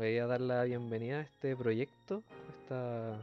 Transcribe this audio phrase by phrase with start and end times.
[0.00, 3.20] voy a dar la bienvenida a este proyecto, esta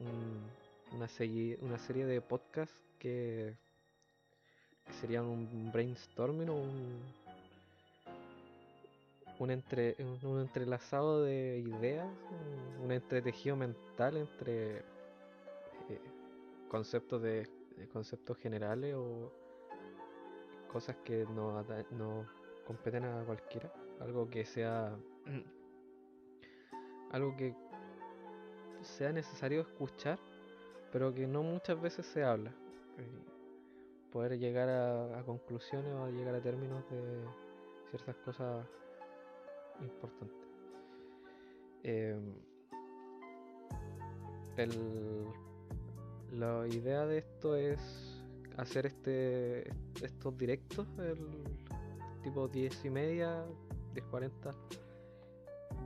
[0.00, 3.54] un- una, segui- una serie de podcasts que,
[4.86, 7.02] que serían un brainstorming o un,
[9.40, 12.08] un, entre, un- un entrelazado de ideas,
[12.82, 16.00] un, entretejido mental entre eh,
[16.70, 17.46] conceptos de,
[17.92, 19.30] conceptos generales o
[20.72, 22.26] cosas que no, ata- no
[22.66, 23.70] competen a cualquiera,
[24.00, 24.96] algo que sea
[27.12, 27.54] algo que
[28.82, 30.18] sea necesario escuchar,
[30.92, 32.52] pero que no muchas veces se habla.
[34.12, 37.24] Poder llegar a, conclusiones o a llegar a términos de
[37.90, 38.66] ciertas cosas
[39.80, 40.36] importantes.
[41.82, 42.34] Em,
[44.56, 45.26] el-
[46.32, 48.22] la idea de esto es
[48.56, 49.68] hacer este
[50.02, 51.44] estos directos, el
[52.22, 53.44] tipo 10 y media,
[53.94, 54.54] 10.40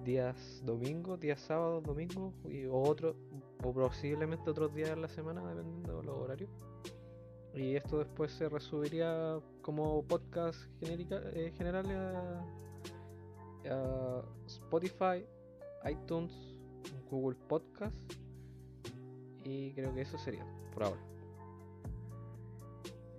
[0.04, 3.16] días domingos, días sábados, domingos, y, otro,
[3.62, 6.51] o posiblemente otros días de la semana, dependiendo de los horarios.
[7.54, 12.45] Y esto después se resubiría como podcast genérica, eh, general a,
[13.70, 15.24] a Spotify,
[15.90, 16.32] iTunes,
[17.10, 17.96] Google Podcast.
[19.45, 21.01] Y creo que eso sería por ahora.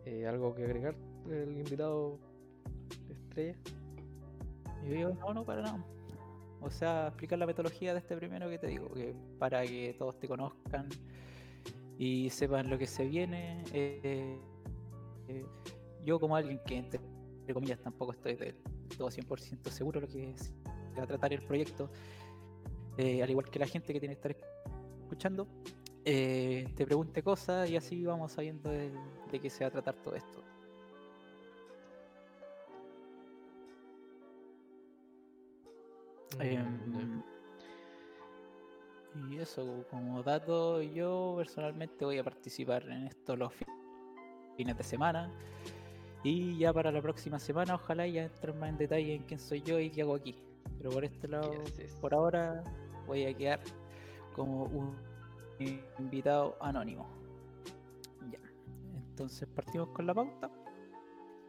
[0.06, 0.96] Eh, ¿Algo que agregar
[1.30, 2.18] el invitado
[3.10, 3.56] estrella?
[4.84, 5.86] Yo digo, no, no, para nada.
[6.62, 10.20] O sea, explicar la metodología de este primero que te digo, que para que todos
[10.20, 10.88] te conozcan
[11.98, 13.64] y sepan lo que se viene.
[13.74, 14.40] eh,
[15.28, 15.46] eh,
[16.04, 17.00] yo como alguien que, entre,
[17.54, 18.56] comillas, tampoco estoy del
[18.98, 20.52] todo 100% seguro de lo que se
[20.98, 21.92] va a tratar el proyecto,
[22.98, 24.36] eh, al igual que la gente que tiene que estar
[25.02, 25.48] escuchando,
[26.04, 30.51] te pregunte cosas y así vamos sabiendo de qué se va a tratar todo esto.
[36.40, 37.22] Em,
[39.30, 43.66] y eso, como dato, yo personalmente voy a participar en esto los fi-
[44.56, 45.30] fines de semana.
[46.24, 49.62] Y ya para la próxima semana, ojalá ya entrar más en detalle en quién soy
[49.62, 50.36] yo y qué hago aquí.
[50.78, 51.96] Pero por este lado, yes.
[51.96, 52.64] por ahora,
[53.08, 53.60] voy a quedar
[54.36, 54.96] como un
[56.00, 57.08] invitado anónimo.
[58.32, 58.40] Ya.
[59.10, 60.50] Entonces partimos con la pauta.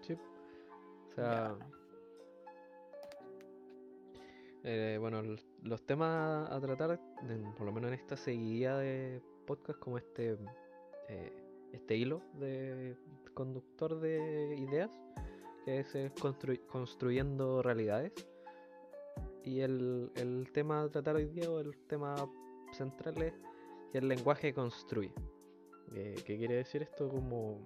[0.00, 0.14] Sí.
[0.14, 1.66] O sea, Ya.
[4.64, 5.22] Eh, bueno,
[5.62, 7.00] los temas a tratar,
[7.56, 10.38] por lo menos en esta seguidilla de podcast, como este,
[11.08, 11.32] eh,
[11.72, 12.96] este hilo de
[13.34, 14.90] conductor de ideas,
[15.64, 18.12] que es construy- construyendo realidades.
[19.44, 22.14] Y el, el tema a tratar hoy día, o el tema
[22.72, 23.34] central es
[23.90, 25.12] que el lenguaje construye.
[25.94, 27.08] Eh, ¿Qué quiere decir esto?
[27.08, 27.60] Como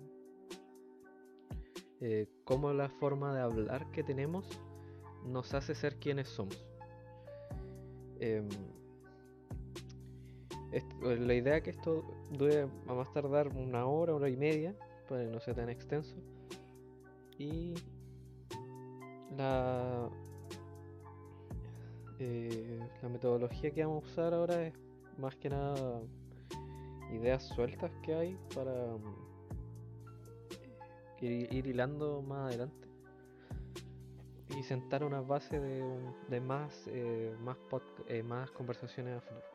[2.01, 4.49] eh, cómo la forma de hablar que tenemos
[5.25, 6.67] nos hace ser quienes somos.
[8.21, 8.49] Em,
[10.73, 14.75] eh, la idea que esto dure a más tardar una hora, hora y media,
[15.09, 16.17] para que no sea tan extenso.
[17.39, 17.75] Y
[19.37, 20.09] la,
[22.19, 24.75] eh, la metodología que vamos a usar ahora es
[25.19, 26.01] más que nada
[27.13, 29.15] ideas sueltas que hay para mm,
[31.23, 32.86] ir hilando más adelante
[34.51, 35.83] y sentar una base de,
[36.29, 37.57] de más eh, más,
[38.09, 39.47] eh, más conversaciones a futuro.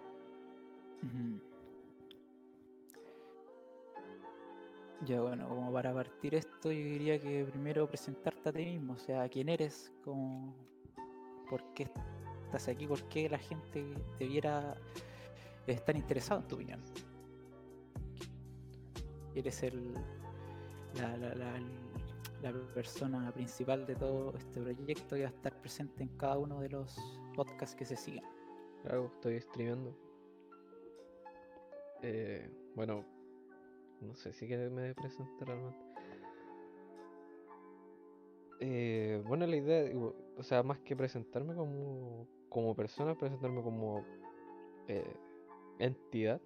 [5.05, 8.97] Ya bueno, como para partir esto, yo diría que primero presentarte a ti mismo, o
[8.99, 10.53] sea, quién eres, como,
[11.49, 11.89] por qué
[12.45, 13.83] estás aquí, por qué la gente
[14.19, 14.75] debiera
[15.65, 16.81] estar interesada en tu opinión.
[19.33, 19.93] Eres el,
[20.95, 21.59] la, la- la-
[22.41, 26.59] la persona principal de todo este proyecto que va a estar presente en cada uno
[26.59, 26.97] de los
[27.35, 28.25] podcasts que se sigan.
[28.83, 29.95] Claro, estoy streameando.
[32.01, 33.05] Eh, bueno,
[34.01, 35.79] no sé si que me presente realmente.
[38.59, 44.03] Eh, bueno, la idea, digo, o sea, más que presentarme como, como persona, presentarme como
[44.87, 45.15] eh,
[45.79, 46.41] entidad.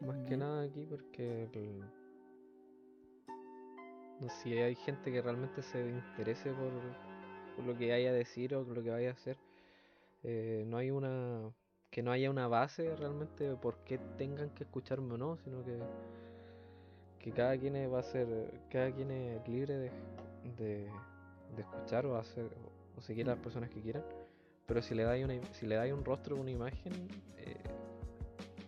[0.00, 1.84] Más que nada aquí porque el-
[4.28, 6.72] si hay gente que realmente se interese por,
[7.64, 9.36] lo que vaya a decir o lo que vaya a hacer.
[10.24, 11.52] eh, no hay una
[11.90, 15.62] que no haya una base realmente de por qué tengan que escucharme o no, sino
[15.64, 15.78] que
[17.20, 18.26] que cada quien va a ser
[18.70, 19.90] cada quien es libre de,
[20.58, 20.90] de,
[21.56, 22.50] de escuchar o hacer
[22.96, 24.04] o seguir a las personas que quieran.
[24.66, 26.92] Pero si le dais una si le dais un rostro o una imagen
[27.36, 27.56] eh,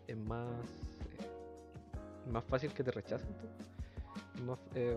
[0.06, 0.66] es más
[1.06, 3.73] eh, más fácil que te rechacen tú.
[4.42, 4.96] Más, eh,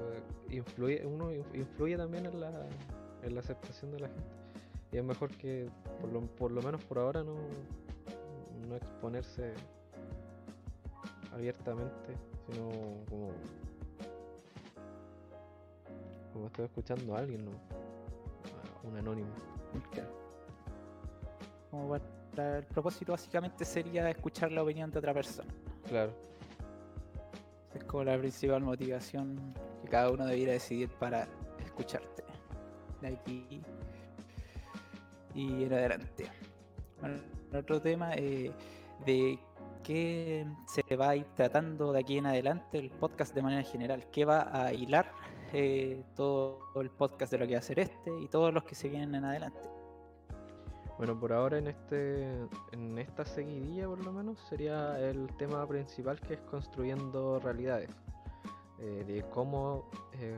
[0.49, 2.51] influye, uno in- influye también en la,
[3.23, 4.23] en la aceptación de la gente.
[4.91, 5.69] Y es mejor que,
[6.01, 7.35] por lo, por lo menos por ahora, no,
[8.67, 9.53] no exponerse
[11.33, 12.17] abiertamente,
[12.49, 12.69] sino
[13.09, 13.29] como,
[16.33, 17.51] como estoy escuchando a alguien, ¿no?
[17.51, 19.29] A un anónimo.
[19.91, 20.09] Claro.
[21.69, 25.49] Como para- el propósito básicamente sería escuchar la opinión de otra persona.
[25.87, 26.11] Claro,
[27.77, 29.53] Es como la principal motivación
[29.83, 31.27] que cada uno debiera decidir para
[31.63, 32.23] escucharte.
[33.01, 33.61] De aquí
[35.35, 36.27] y en adelante.
[36.99, 37.17] Bueno,
[37.53, 38.51] otro tema eh,
[39.05, 39.37] de
[39.83, 44.09] qué se va a ir tratando de aquí en adelante el podcast de manera general.
[44.11, 45.11] ¿Qué va a hilar
[45.53, 48.73] eh, todo el podcast de lo que va a hacer este y todos los que
[48.73, 49.76] se vienen en adelante?
[50.97, 52.27] Bueno, por ahora en este
[52.71, 57.89] en esta seguidilla por lo menos sería el tema principal que es construyendo realidades.
[58.79, 60.37] Eh, de cómo, eh,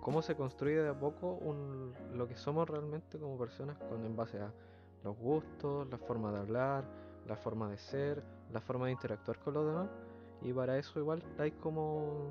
[0.00, 4.16] cómo se construye de a poco un, lo que somos realmente como personas con en
[4.16, 4.52] base a
[5.04, 6.84] los gustos, la forma de hablar,
[7.28, 8.22] la forma de ser,
[8.52, 9.88] la forma de interactuar con los demás.
[10.42, 12.30] Y para eso igual hay como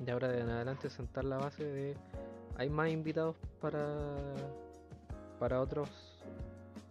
[0.00, 1.96] de ahora en adelante sentar la base de
[2.56, 4.16] hay más invitados para
[5.38, 5.88] para otros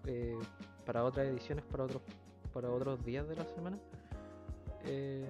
[0.06, 0.38] eh,
[0.86, 2.02] para otras ediciones para otros
[2.54, 3.78] para otros días de la semana
[4.86, 5.26] eh,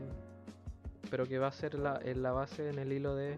[1.10, 3.38] pero que va a ser la, en la base en el hilo de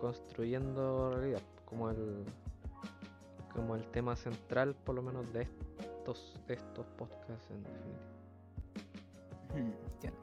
[0.00, 2.24] construyendo realidad como el
[3.54, 5.48] como el tema central por lo menos de
[5.78, 8.10] estos de estos podcasts en definitiva
[9.54, 10.18] Entiendo.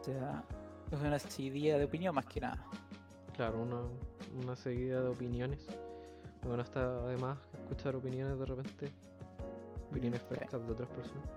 [0.00, 0.44] O sea,
[0.90, 2.62] es una seguidilla de opinión más que nada.
[3.36, 3.80] claro una,
[4.42, 5.66] una seguida de opiniones
[6.46, 8.92] bueno está además escuchar opiniones de repente
[9.90, 11.28] opiniones Mm, de otras personas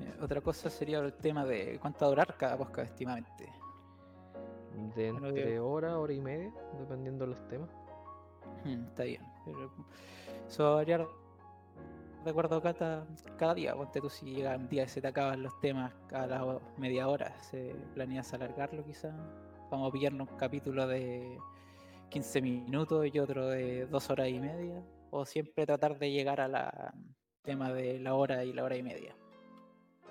[0.00, 3.48] Eh, Otra cosa sería el tema de cuánto va a durar cada podcast estimadamente.
[4.96, 5.70] De Bueno, entre Diego.
[5.70, 7.70] hora, hora y media, dependiendo de los temas.
[8.64, 9.22] Mm, está bien.
[9.44, 9.70] Pero
[10.48, 11.06] eso va a variar
[12.24, 13.74] de acuerdo a cada, día.
[13.74, 17.08] Ponte tú si llega un día y se te acaban los temas a la media
[17.08, 19.14] hora, se planeas alargarlo quizá.
[19.70, 21.38] Vamos a pillarnos un capítulo de
[22.10, 24.82] 15 minutos y otro de dos horas y media.
[25.10, 26.94] O siempre tratar de llegar a la
[27.42, 29.14] tema de la hora y la hora y media.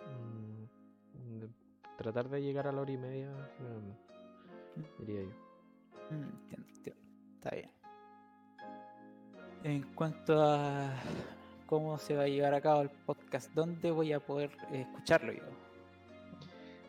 [0.05, 1.45] Mm,
[1.97, 4.13] tratar de llegar a la hora y media, generalmente,
[4.99, 6.15] diría yo.
[6.15, 7.01] Mm, entiendo, entiendo.
[7.35, 7.71] Está bien.
[9.63, 10.93] En cuanto a
[11.73, 15.31] cómo se va a llevar a cabo el podcast, ¿dónde voy a poder eh, escucharlo
[15.33, 15.41] yo?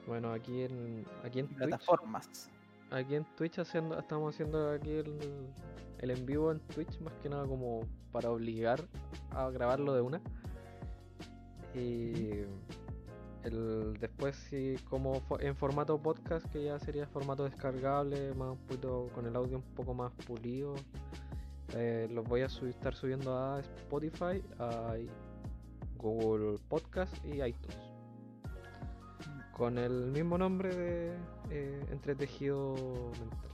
[0.07, 2.51] Bueno, aquí en, aquí en Twitch, Plataformas.
[2.91, 5.19] aquí en Twitch haciendo, estamos haciendo aquí el,
[6.01, 7.81] el en vivo en Twitch, más que nada como
[8.13, 8.87] para obligar
[9.31, 10.21] a grabarlo de una.
[11.75, 12.43] Y
[13.45, 18.59] el, después sí como fo- en formato podcast, que ya sería formato descargable, más un
[18.59, 20.75] poquito con el audio un poco más pulido.
[21.75, 24.95] Eh, los voy a subir- estar subiendo a Spotify, a
[25.97, 27.79] Google Podcast y iTunes.
[29.53, 31.17] Con el mismo nombre de
[31.51, 32.75] eh, Entretejido
[33.21, 33.51] Mental.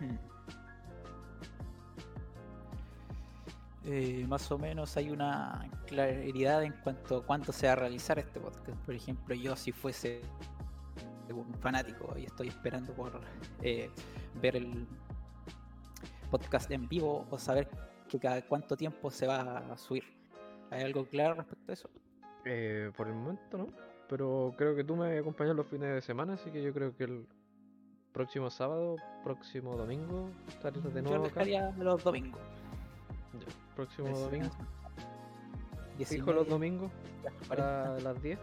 [0.00, 0.32] Mm.
[3.84, 8.18] Eh, más o menos hay una claridad en cuanto a cuándo se va a realizar
[8.18, 8.78] este podcast.
[8.84, 10.20] Por ejemplo, yo si fuese
[11.34, 13.20] un fanático y estoy esperando por
[13.62, 13.90] eh,
[14.40, 14.86] ver el
[16.32, 17.68] podcast en vivo o saber
[18.08, 20.04] que cada cuánto tiempo se va a subir.
[20.70, 21.90] ¿Hay algo claro respecto a eso?
[22.46, 23.66] Eh, por el momento no,
[24.08, 27.04] pero creo que tú me acompañas los fines de semana, así que yo creo que
[27.04, 27.26] el
[28.12, 31.44] próximo sábado, próximo domingo, estaré de Yo nuevo acá.
[31.44, 32.40] dejaría los domingos.
[33.34, 33.46] Ya,
[33.76, 34.50] próximo Es- domingo.
[36.06, 36.90] Fijo los domingos
[37.22, 38.38] las 40, a las 10.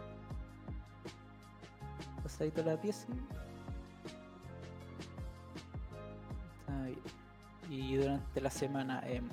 [2.22, 3.12] pasadito las 10 y-
[6.60, 6.98] Está bien.
[7.70, 9.28] Y durante la semana, em,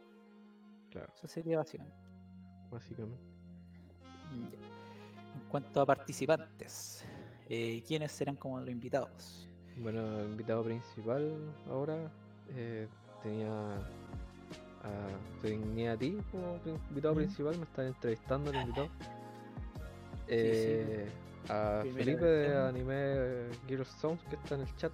[0.92, 1.98] claro, Eso sería básicamente.
[2.70, 3.24] básicamente.
[4.32, 4.54] Mm.
[5.42, 7.04] En cuanto a participantes,
[7.50, 9.48] eh, ¿quiénes serán como los invitados?
[9.78, 12.12] Bueno, el invitado principal ahora
[12.56, 12.88] eh,
[13.22, 13.50] tenía
[14.84, 16.60] a, te tenía a ti como
[16.90, 18.88] invitado principal, me están entrevistando el invitado.
[20.28, 20.28] sí.
[20.28, 21.10] Eh,
[21.50, 22.58] a Primera Felipe de.
[22.58, 24.92] Anime Gears Sounds que está en el chat.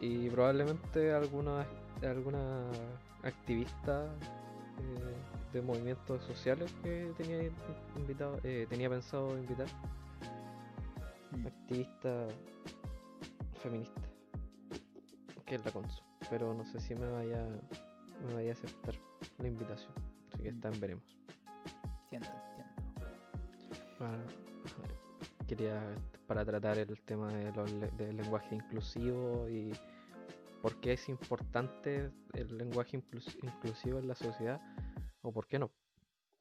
[0.00, 1.66] Y probablemente alguna
[2.02, 2.70] alguna
[3.22, 7.52] activista eh, de movimientos sociales que tenía in-
[7.96, 9.66] invitado, eh, tenía pensado invitar.
[11.32, 12.28] Mm, activista
[13.62, 14.00] feminista
[15.46, 16.02] que es la Consu.
[16.28, 17.46] Pero no sé si me vaya
[18.26, 18.94] me vaya a aceptar
[19.38, 19.92] la invitación.
[20.32, 21.16] Así que está en veremos.
[22.04, 23.06] Entiendo, entiendo.
[23.98, 24.24] Para-
[25.46, 25.94] quería
[26.26, 29.72] para tratar el tema de los del lenguaje inclusivo y
[30.60, 34.60] por qué es importante el lenguaje inclus- inclusivo en la sociedad
[35.22, 35.70] o por qué no.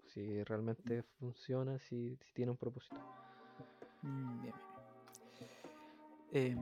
[0.08, 2.96] Si realmente funciona si, si tiene un propósito.
[4.02, 4.56] Mm, bien,
[6.36, 6.60] Em,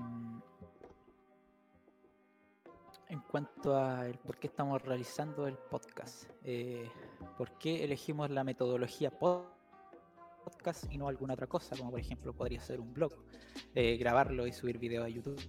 [3.09, 6.87] en cuanto a el por qué estamos realizando el podcast, eh,
[7.39, 9.47] ¿por qué elegimos la metodología pod-
[10.43, 11.75] podcast y no alguna otra cosa?
[11.75, 13.13] Como por ejemplo podría ser un blog,
[13.73, 15.41] eh, grabarlo y subir video a YouTube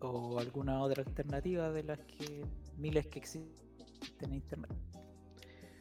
[0.00, 2.44] o alguna otra alternativa de las que
[2.76, 3.56] miles que existen
[4.20, 4.70] en internet.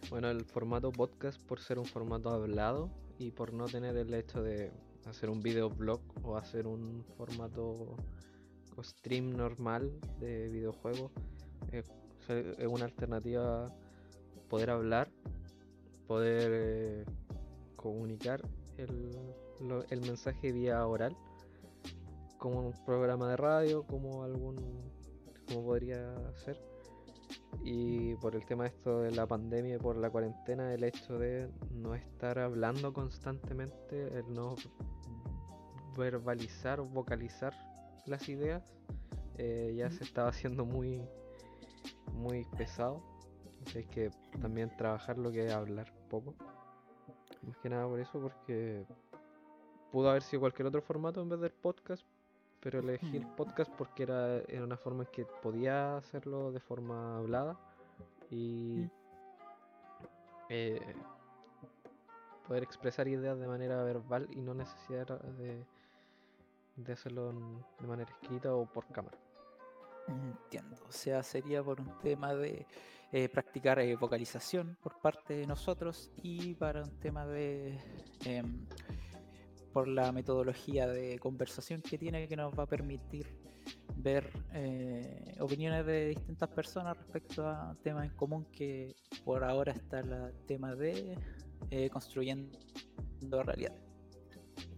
[0.10, 4.42] Bueno, el formato podcast por ser un formato hablado y por no tener el hecho
[4.42, 4.72] de
[5.06, 7.96] hacer un videoblog o hacer un formato
[8.84, 11.12] stream normal de videojuegos,
[11.72, 11.84] eh,
[12.58, 13.72] es una alternativa
[14.50, 15.12] poder hablar,
[16.08, 17.06] poder eh,
[17.76, 18.42] comunicar
[18.78, 19.12] el,
[19.60, 21.16] lo- el mensaje vía oral,
[22.38, 24.56] como un programa de radio, como algún,
[25.48, 26.58] como podría ser
[27.64, 31.50] y por el tema esto de la pandemia y por la cuarentena, el hecho de
[31.72, 34.56] no estar hablando constantemente, el no
[35.98, 37.54] verbalizar o vocalizar
[38.06, 38.64] las ideas,
[39.38, 41.02] eh, ya se estaba haciendo muy,
[42.14, 43.02] muy pesado.
[43.68, 44.10] Así que
[44.42, 46.36] también trabajar lo que es hablar poco.
[47.44, 48.86] Más que nada por eso, porque
[49.92, 52.06] pudo haber sido cualquier otro formato en vez del podcast,
[52.62, 57.18] pero elegí el podcast porque era, era una forma en que podía hacerlo de forma
[57.18, 57.58] hablada
[58.30, 58.92] y Mm.
[60.50, 60.96] eh,
[62.48, 65.64] poder expresar ideas de manera verbal y no necesidad de,
[66.76, 67.32] de hacerlo
[67.80, 69.18] de manera escrita o por cámara.
[70.08, 72.66] Entiendo, o sea, sería por un tema de
[73.14, 77.80] eh, practicar eh, vocalización por parte de nosotros y para un tema de
[78.26, 78.66] em,
[79.74, 83.28] por la metodología de conversación que tiene que nos va a permitir
[83.96, 90.00] ver eh, opiniones de distintas personas respecto a temas en común que por ahora está
[90.00, 91.18] el tema de
[91.70, 92.58] eh, construyendo
[93.44, 93.74] realidad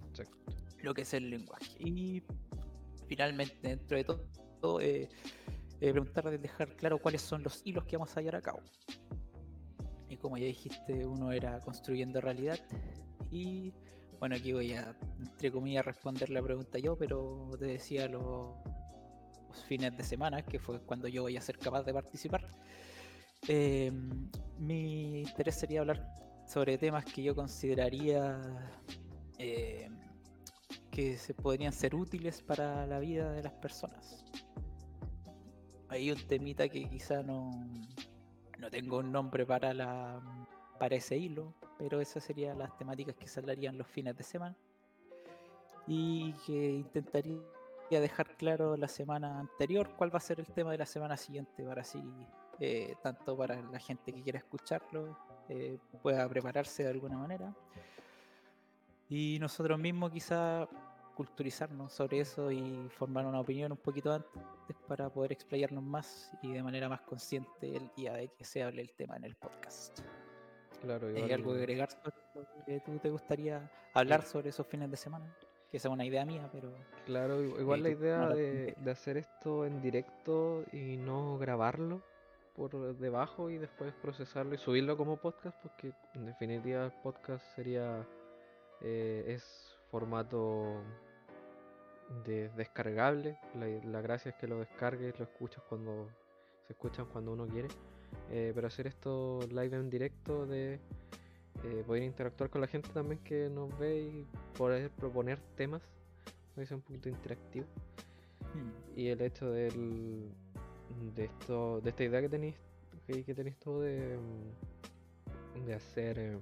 [0.10, 0.36] Exacto.
[0.82, 1.76] lo que es el lenguaje.
[1.80, 2.22] Y
[3.08, 5.10] finalmente, dentro de todo, eh,
[5.82, 8.60] eh, preguntar de dejar claro cuáles son los hilos que vamos a llevar a cabo.
[10.10, 12.60] Y como ya dijiste, uno era construyendo realidad.
[13.32, 13.74] Y
[14.24, 18.56] bueno, aquí voy a, entre comillas, responder la pregunta yo, pero te decía los,
[19.50, 22.48] los fines de semana, que fue cuando yo voy a ser capaz de participar.
[23.50, 23.92] Eh,
[24.60, 26.08] mi interés sería hablar
[26.48, 28.40] sobre temas que yo consideraría
[29.40, 29.90] eh,
[30.90, 34.24] que se podrían ser útiles para la vida de las personas.
[35.90, 37.52] Hay un temita que quizá no,
[38.58, 40.48] no tengo un nombre para la
[40.80, 44.56] para ese hilo, pero esas serían las temáticas que saldrían los fines de semana
[45.88, 47.42] y que intentaría
[47.90, 51.64] dejar claro la semana anterior cuál va a ser el tema de la semana siguiente
[51.64, 52.02] para así
[52.60, 55.18] eh, tanto para la gente que quiera escucharlo
[55.50, 57.54] eh, pueda prepararse de alguna manera
[59.10, 60.68] y nosotros mismos quizá
[61.16, 64.42] culturizarnos sobre eso y formar una opinión un poquito antes
[64.88, 68.82] para poder explayarnos más y de manera más consciente el día de que se hable
[68.82, 70.00] el tema en el podcast.
[70.84, 72.16] Claro, ¿Hay igual- algo que agregar sobre
[72.66, 75.34] que tú te gustaría hablar sobre esos fines de semana?
[75.72, 76.72] Que esa es una idea mía, pero
[77.06, 81.38] Claro, i- igual Eh, la idea no de, de hacer esto en directo y no
[81.40, 82.02] grabarlo
[82.56, 88.06] por debajo y después procesarlo y subirlo como podcast, porque en definitiva el podcast sería
[88.82, 90.84] eh, es formato
[92.26, 93.40] de descargable.
[93.56, 96.10] La, la gracia es que lo descargues, lo escuchas cuando
[96.68, 97.70] se escuchan cuando uno quiere.
[98.30, 100.80] Eh, pero hacer esto live en directo de
[101.64, 104.28] eh, poder interactuar con la gente también que nos ve y
[104.58, 105.82] poder proponer temas,
[106.54, 107.66] puede ser un poquito interactivo.
[108.54, 109.00] Mm.
[109.00, 110.32] Y el hecho del,
[111.16, 112.56] de esto, de esta idea que tenéis
[113.08, 116.40] que, tenéis tú de, mm, de hacer eh,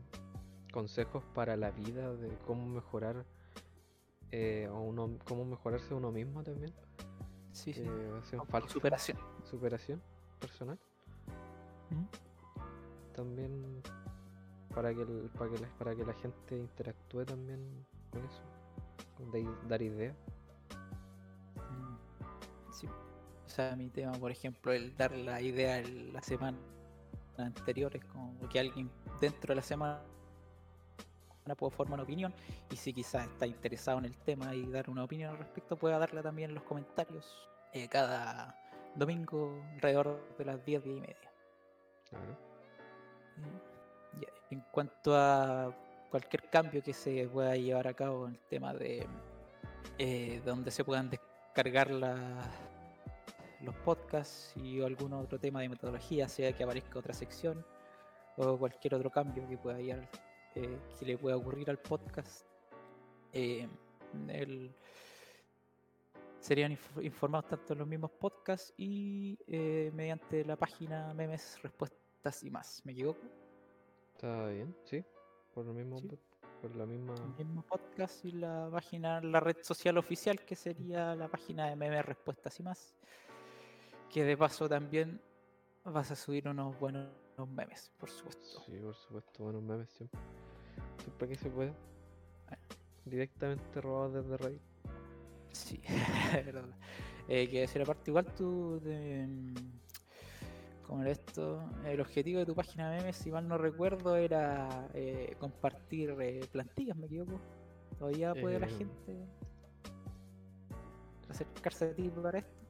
[0.72, 3.26] consejos para la vida, de cómo mejorar
[4.32, 6.74] eh, a uno, cómo mejorarse uno mismo también.
[7.52, 7.84] Sí, sí.
[8.68, 9.18] Superación.
[9.44, 10.02] superación
[10.40, 10.80] personal.
[11.92, 13.14] Mm.
[13.16, 13.82] También
[14.74, 18.42] para que, el- para, que la, para que la gente interactúe también con eso.
[19.32, 20.16] de- dar ideas.
[21.70, 22.88] Mm, Sí.
[22.88, 26.58] O sea, mi tema, por ejemplo, el dar la idea el- la semana
[27.38, 30.02] anterior es como que alguien dentro de la semana
[31.58, 32.34] pueda formar una opinión
[32.72, 36.00] y si quizás está interesado en el tema y dar una opinión al respecto, pueda
[36.00, 37.26] darla también en los comentarios
[37.74, 38.56] eh, cada
[38.96, 41.31] domingo alrededor de las 10, 10 y media.
[43.38, 45.74] Mm, En cuanto a
[46.10, 49.08] cualquier cambio que se pueda llevar a cabo en el tema de
[49.98, 52.42] eh, donde se puedan descargar la-
[53.62, 57.64] los podcasts y algún otro tema de metodología, sea que aparezca otra sección
[58.38, 60.10] o cualquier otro cambio que pueda llegar,
[60.56, 62.46] eh, que le pueda ocurrir al podcast,
[63.34, 63.68] eh,
[66.40, 71.58] serían inf- informados tanto en los mismos podcasts y eh, mediante la página memes,
[72.44, 72.82] y más.
[72.86, 73.20] ¿Me equivoco?
[74.14, 75.04] Está bien, sí.
[75.54, 76.10] Por lo mismo, Sí.
[76.62, 77.16] por la misma.
[77.16, 81.76] el mismo podcast y la página, la red social oficial que sería la página de
[81.76, 82.96] memes, respuestas y más.
[84.10, 85.20] Que de paso también
[85.84, 87.10] vas a subir unos buenos
[87.50, 88.62] memes, por supuesto.
[88.66, 90.20] Sí, por supuesto, buenos memes siempre.
[91.04, 91.74] Siempre que se puede.
[92.48, 92.64] Bueno.
[93.06, 94.62] Directamente robados desde Reddit.
[95.52, 95.82] Sí,
[96.38, 96.70] es verdad.
[97.28, 99.28] Eh, que decir aparte, igual tú de,
[100.92, 101.64] mm, ¿cómo era esto?
[101.86, 106.50] El objetivo de tu página de memes, si mal no recuerdo, era eh, compartir eh,
[106.52, 107.42] plantillas, me equivoco.
[107.98, 109.30] Todavía puede la Eh, gente
[111.30, 112.68] acercarse a ti para esto.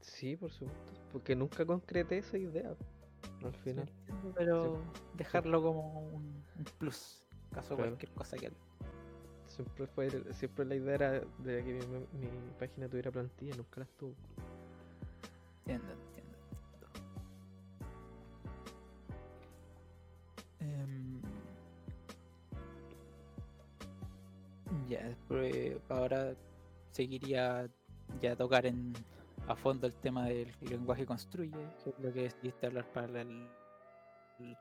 [0.00, 0.92] Sí, por supuesto.
[1.12, 2.76] Porque nunca concreté esa idea.
[3.42, 3.90] Al final.
[4.34, 7.90] pero dejarlo como un, un plus, en caso de Claro.
[7.90, 8.52] cualquier cosa que
[9.46, 13.90] Siempre fue siempre la idea era de que mi, mi página tuviera plantilla, nunca las
[13.96, 14.16] tuvo.
[15.66, 15.94] entiendo,
[20.64, 21.20] Em,
[24.88, 25.14] ya,
[25.88, 26.34] ahora
[26.90, 27.68] seguiría
[28.20, 28.92] ya tocar en,
[29.46, 33.48] a fondo el tema del lenguaje construye, que es lo que decidiste hablar para el-
[34.38, 34.56] el-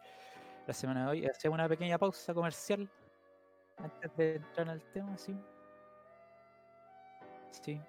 [0.68, 1.26] la semana de hoy.
[1.26, 2.90] Hacemos una pequeña pausa comercial
[3.78, 5.36] antes de entrar al tema, sí.
[7.52, 7.80] Sí,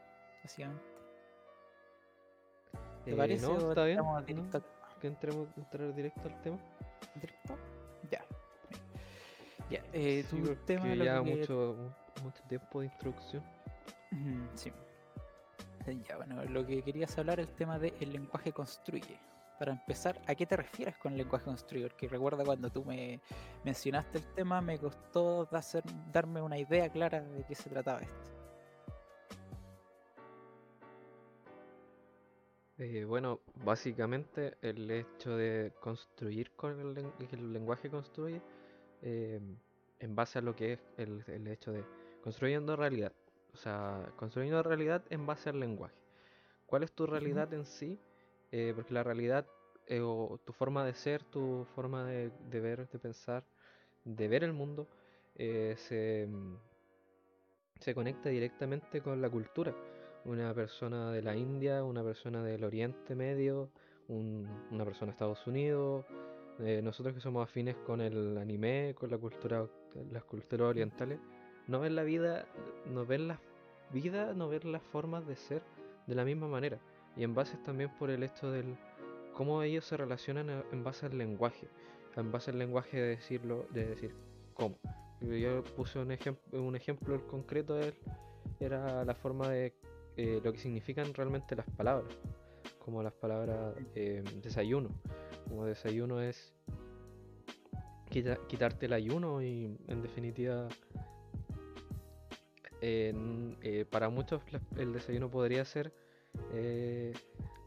[0.43, 0.85] básicamente.
[3.05, 3.47] ¿Te Eh, parece?
[3.47, 3.99] no, está bien.
[4.01, 4.25] al-
[5.01, 6.59] Que entremos entrar directo al tema.
[7.15, 7.59] directo?
[9.71, 9.81] Ya.
[9.93, 13.43] Eh, tu tema lo ya que- mucho, mu- mucho tiempo de introducción.
[14.55, 14.73] Sí.
[16.09, 19.19] Ya, bueno, lo que querías hablar es el tema del lenguaje construye.
[19.59, 21.89] Para empezar, ¿a qué te refieres con lenguaje construye?
[21.89, 23.21] Porque recuerda cuando tú me
[23.65, 28.31] mencionaste el tema, me costó hacer, darme una idea clara de qué se trataba esto.
[32.79, 38.41] Eh, bueno, básicamente el hecho de construir con el, que el lenguaje construye
[39.05, 39.41] eh,
[40.01, 41.85] en base a lo que es el, el hecho de
[42.23, 43.13] construyendo realidad.
[43.53, 45.95] O sea, construyendo realidad en base al lenguaje.
[46.67, 48.01] ¿Cuál es tu realidad en sí?
[48.51, 49.47] Eh, porque la realidad
[49.87, 53.45] eh, o tu forma de ser, tu forma de, de ver, de pensar,
[54.05, 54.89] de ver el mundo,
[55.37, 56.57] eh, se, mm,
[57.81, 59.75] se conecta directamente con la cultura
[60.25, 63.71] una persona de la India, una persona del Oriente Medio,
[64.09, 66.07] un- una persona de Estados Unidos,
[66.61, 69.67] eh, nosotros que somos afines con el anime, con la cultura,
[70.13, 71.19] las culturas orientales,
[71.67, 72.47] no ven la vida,
[72.87, 73.41] no ven la
[73.93, 75.63] vida, no ven las formas de ser
[76.07, 76.79] de la misma manera.
[77.17, 78.77] Y en base también por el hecho del
[79.35, 81.69] cómo ellos se relacionan a- en base al lenguaje,
[82.17, 84.15] en base al lenguaje de decirlo, de decir
[84.55, 84.79] cómo.
[85.21, 87.95] Yo puse un ejemplo, un ejemplo concreto él,
[88.61, 89.73] era la forma de
[90.17, 92.15] eh, lo que significan realmente las palabras,
[92.79, 94.91] como las palabras eh, desayuno,
[95.55, 96.53] como desayuno es
[98.11, 100.69] quita- quitarte el ayuno y en definitiva
[102.81, 104.43] en- eh, para muchos
[104.77, 105.93] el desayuno podría ser
[106.53, 107.13] eh,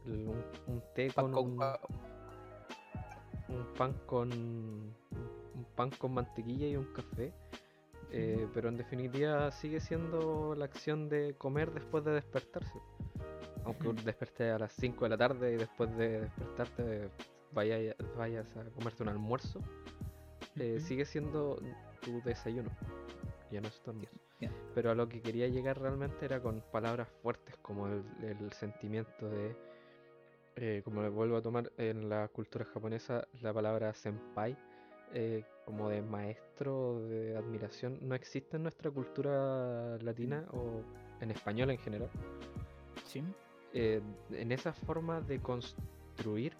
[0.05, 1.71] un, un té Pan con con
[3.49, 7.33] un, pan con un pan con mantequilla y un café
[8.09, 12.79] Eh, pero en definitiva sigue siendo la acción de comer después de despertarse.
[13.65, 17.09] Aunque desperté a las 5 de la tarde y después de despertarte
[17.57, 19.59] vaya- vayas a comerte un almuerzo,
[20.55, 21.59] eh, sigue siendo
[22.01, 22.69] tu desayuno.
[23.51, 24.15] Ya no es tu almuerzo.
[24.75, 29.27] Pero a lo que quería llegar realmente era con palabras fuertes como el, el sentimiento
[29.29, 29.55] de,
[30.55, 34.55] eh, como le vuelvo a tomar en la cultura japonesa, la palabra senpai,
[35.13, 40.81] eh, como de maestro, de admiración, no existe en nuestra cultura latina o
[41.21, 42.09] en español en general.
[43.05, 43.23] Sí.
[43.73, 46.53] Eh, en esa forma de construir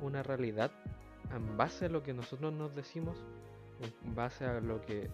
[0.00, 0.70] una realidad
[1.34, 3.18] en base a lo que nosotros nos decimos,
[3.80, 5.10] en base a lo que,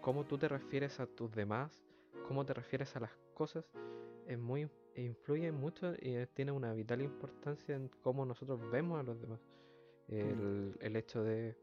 [0.00, 1.84] cómo tú te refieres a tus demás,
[2.26, 3.64] cómo te refieres a las cosas,
[4.26, 9.20] es muy, influye mucho y tiene una vital importancia en cómo nosotros vemos a los
[9.20, 9.40] demás.
[10.08, 11.56] El, el hecho de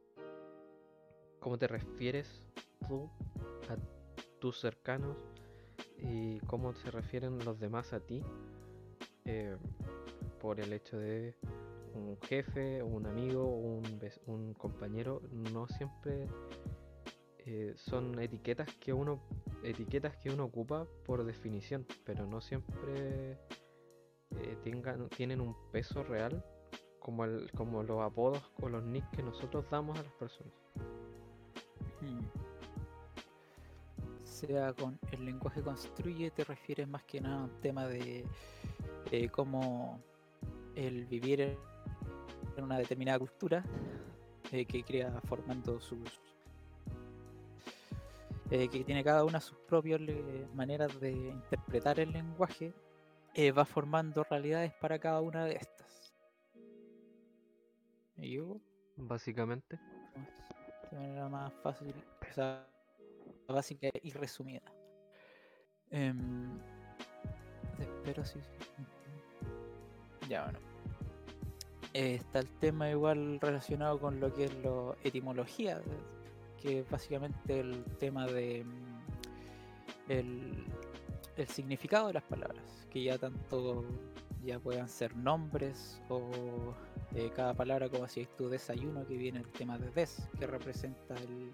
[1.39, 2.41] cómo te refieres
[2.87, 3.09] tú
[3.69, 3.77] a
[4.39, 5.17] tus cercanos
[5.97, 8.23] y cómo se refieren los demás a ti
[9.25, 9.55] eh,
[10.39, 11.35] por el hecho de
[11.93, 13.83] un jefe, un amigo, un,
[14.27, 16.27] un compañero, no siempre
[17.45, 19.19] eh, son etiquetas que uno
[19.63, 23.39] etiquetas que uno ocupa por definición, pero no siempre
[24.37, 26.43] eh, tengan, tienen un peso real
[26.99, 30.53] como, el, como los apodos o los nicks que nosotros damos a las personas.
[32.01, 32.25] Mm.
[34.23, 38.25] Sea con el lenguaje construye, te refieres más que nada a un tema de
[39.11, 39.99] eh, cómo
[40.75, 41.57] el vivir
[42.61, 43.63] en una determinada cultura
[44.51, 46.19] eh, que crea formando sus.
[48.51, 49.99] eh, que tiene cada una sus propias
[50.53, 52.73] maneras de interpretar el lenguaje,
[53.33, 56.13] eh, va formando realidades para cada una de estas.
[58.17, 58.57] ¿Y yo?
[58.97, 59.79] Básicamente,
[60.91, 61.95] de manera más fácil,
[62.29, 62.67] o sea,
[63.47, 64.61] básica y resumida.
[65.89, 66.59] Em,
[67.79, 68.39] espero si.
[70.29, 70.70] Ya, bueno.
[71.93, 75.81] Eh, está el tema igual relacionado con lo que es la etimología,
[76.61, 80.65] que básicamente el tema de mm, el,
[81.35, 83.83] el significado de las palabras, que ya tanto
[84.43, 86.73] ya puedan ser nombres o
[87.13, 90.47] eh, cada palabra como si es tu desayuno, que viene el tema de des, que
[90.47, 91.51] representa el,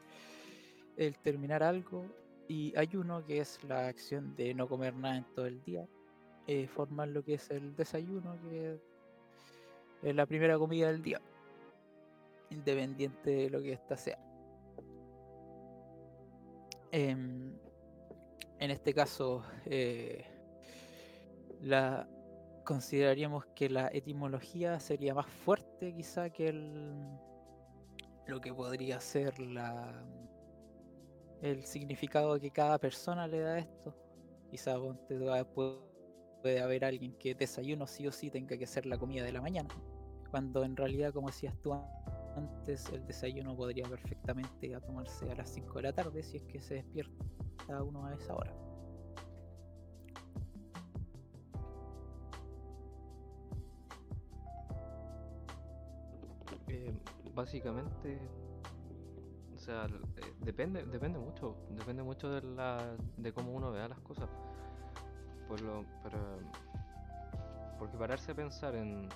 [0.98, 2.06] el terminar algo,
[2.48, 5.86] y ayuno, que es la acción de no comer nada en todo el día,
[6.46, 8.80] eh, formar lo que es el desayuno, que
[10.02, 11.22] es la primera comida del día,
[12.50, 14.20] independiente de lo que ésta sea.
[16.92, 17.58] Em,
[18.60, 20.26] en este caso, eh,
[21.62, 22.08] la
[22.64, 26.94] consideraríamos que la etimología sería más fuerte quizá que el,
[28.26, 30.04] lo que podría ser la
[31.42, 33.96] el significado que cada persona le da a esto.
[34.50, 35.18] Quizá ponte
[36.48, 39.42] puede haber alguien que desayuno sí o sí tenga que ser la comida de la
[39.42, 39.68] mañana,
[40.32, 41.74] cuando en realidad, como decías tú
[42.38, 46.44] antes, el desayuno podría perfectamente a tomarse a las 5 de la tarde si es
[46.44, 48.54] que se despierta uno a esa hora.
[56.70, 56.94] eh,
[57.36, 58.22] básicamente,
[59.54, 64.00] o sea, eh, depende, depende mucho, depende mucho de la, de cómo uno vea las
[64.00, 64.30] cosas.
[65.48, 66.18] Por lo, pero,
[67.80, 69.10] porque pararse a pensar en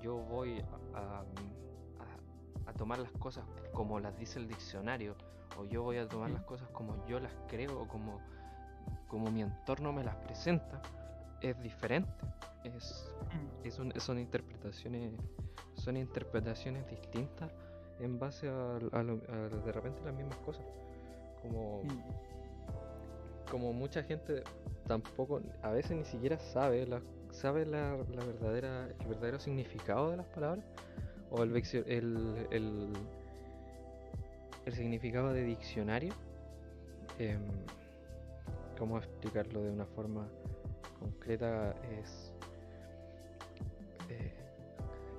[0.00, 0.60] yo voy
[0.94, 5.14] a, a- a- a tomar las cosas como las dice el diccionario,
[5.58, 8.20] o yo voy a tomar las cosas como yo las creo, o como,
[9.08, 10.80] como mi entorno me las presenta,
[11.40, 12.12] es diferente.
[12.64, 13.10] Es,
[13.64, 15.14] es un- son interpretaciones
[15.74, 17.52] son interpretaciones distintas
[18.00, 20.64] en base a, a de repente las mismas cosas
[21.42, 22.00] como Mm.
[23.50, 24.42] como mucha gente
[24.86, 30.16] tampoco a veces ni siquiera sabe la sabe la, la verdadera el verdadero significado de
[30.18, 30.64] las palabras
[31.30, 32.92] o el el, el,
[34.64, 36.14] el significado de diccionario
[37.18, 37.40] Em,
[38.78, 40.28] cómo explicarlo de una forma
[41.00, 42.34] concreta es
[44.10, 44.32] eh,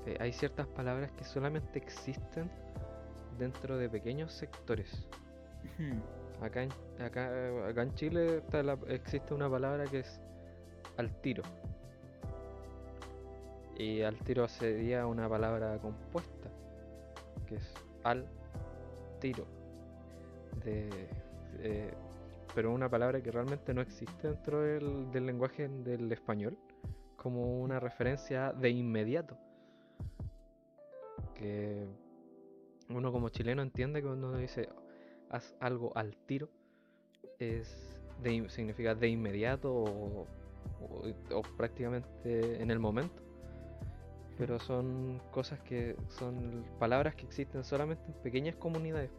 [0.05, 2.51] eh, hay ciertas palabras que solamente existen
[3.39, 5.07] dentro de pequeños sectores.
[6.41, 6.71] Acá en,
[7.01, 10.19] acá, acá en Chile está la- existe una palabra que es
[10.97, 11.43] al tiro.
[13.77, 16.49] Y al tiro sería una palabra compuesta,
[17.47, 17.73] que es
[18.03, 18.25] al
[19.19, 19.45] tiro.
[20.63, 20.89] De,
[21.59, 21.93] eh,
[22.55, 26.57] pero una palabra que realmente no existe dentro del, del lenguaje del español,
[27.15, 29.37] como una referencia de inmediato.
[31.35, 31.85] Que
[32.89, 34.69] uno como chileno entiende cuando dice
[35.29, 36.49] haz algo al tiro,
[37.39, 40.27] es de, significa de inmediato o,
[40.81, 41.03] o-
[41.35, 43.21] o prácticamente en el momento.
[44.37, 49.11] Pero son cosas que son palabras que existen solamente en pequeñas comunidades.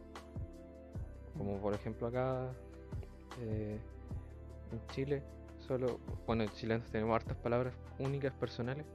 [1.37, 2.51] Como por ejemplo acá
[3.41, 3.79] eh,
[4.71, 5.23] en Chile,
[5.59, 8.85] solo, bueno, en chilenos tenemos hartas palabras únicas, personales,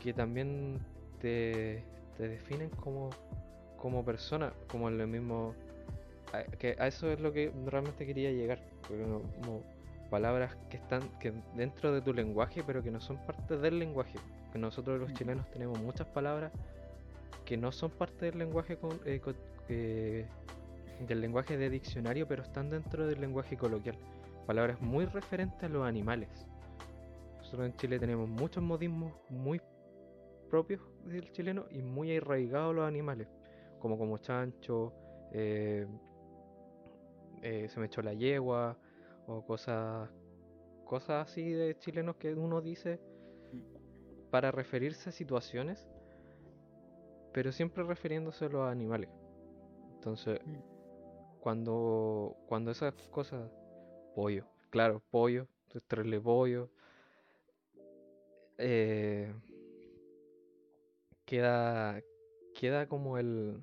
[0.00, 0.78] que también
[1.20, 1.84] te,
[2.16, 3.10] te definen como,
[3.78, 5.54] como persona, como lo mismo,
[6.32, 9.62] a, que a eso es lo que realmente quería llegar, como
[10.10, 14.18] palabras que están que dentro de tu lenguaje, pero que no son parte del lenguaje.
[14.52, 15.18] Que nosotros los Ujú.
[15.18, 16.52] chilenos tenemos muchas palabras
[17.46, 19.20] que no son parte del lenguaje con- eh,
[19.68, 20.26] eh,
[21.06, 23.96] del lenguaje de diccionario, pero están dentro del lenguaje coloquial.
[24.46, 26.28] Palabras muy referentes a los animales.
[27.38, 29.60] Nosotros en Chile tenemos muchos modismos muy
[30.50, 33.26] propios del chileno y muy arraigados a los animales,
[33.80, 34.92] como como chancho,
[35.32, 35.86] eh,
[37.42, 38.78] eh, se me echó la yegua,
[39.26, 40.10] o cosas,
[40.84, 43.00] cosas así de chilenos que uno dice
[44.30, 45.86] para referirse a situaciones,
[47.32, 49.10] pero siempre refiriéndose a los animales.
[49.94, 50.56] Entonces, Mm.
[51.40, 53.50] cuando, cuando esas cosas,
[54.14, 55.46] pollo, claro, pollo,
[55.86, 56.70] traerle pollo,
[58.58, 59.32] eh,
[61.24, 62.00] queda,
[62.54, 63.62] queda como el,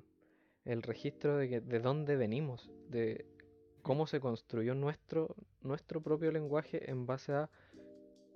[0.64, 3.29] el registro de, que, de dónde venimos, de
[3.90, 7.50] cómo se construyó nuestro, nuestro propio lenguaje en base a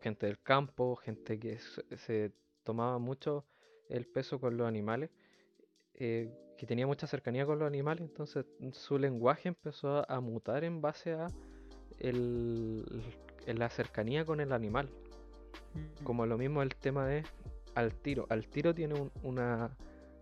[0.02, 1.60] gente del campo, gente que
[1.96, 2.32] se,
[2.64, 3.44] tomaba mucho
[3.88, 5.10] el peso con los animales,
[5.94, 10.80] eh, que tenía mucha cercanía con los animales, entonces su lenguaje empezó a, mutar en
[10.80, 11.28] base a
[12.00, 12.84] el,
[13.46, 14.90] la cercanía con el animal.
[15.74, 16.02] Mm.
[16.02, 17.22] Como lo mismo el tema de
[17.76, 18.26] al tiro.
[18.28, 19.70] Al tiro tiene un, una,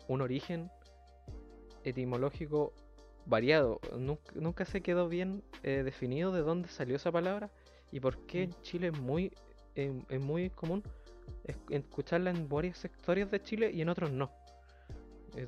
[0.08, 0.70] un origen
[1.84, 2.74] etimológico
[3.26, 3.80] variado.
[3.98, 7.50] Nunca, nunca se quedó bien eh, definido de dónde salió esa palabra
[7.90, 8.62] y por qué en Mm.
[8.62, 9.32] Chile es muy,
[9.74, 10.82] em, es muy común
[11.44, 14.30] es- escucharla en varios sectores de Chile y en otros no.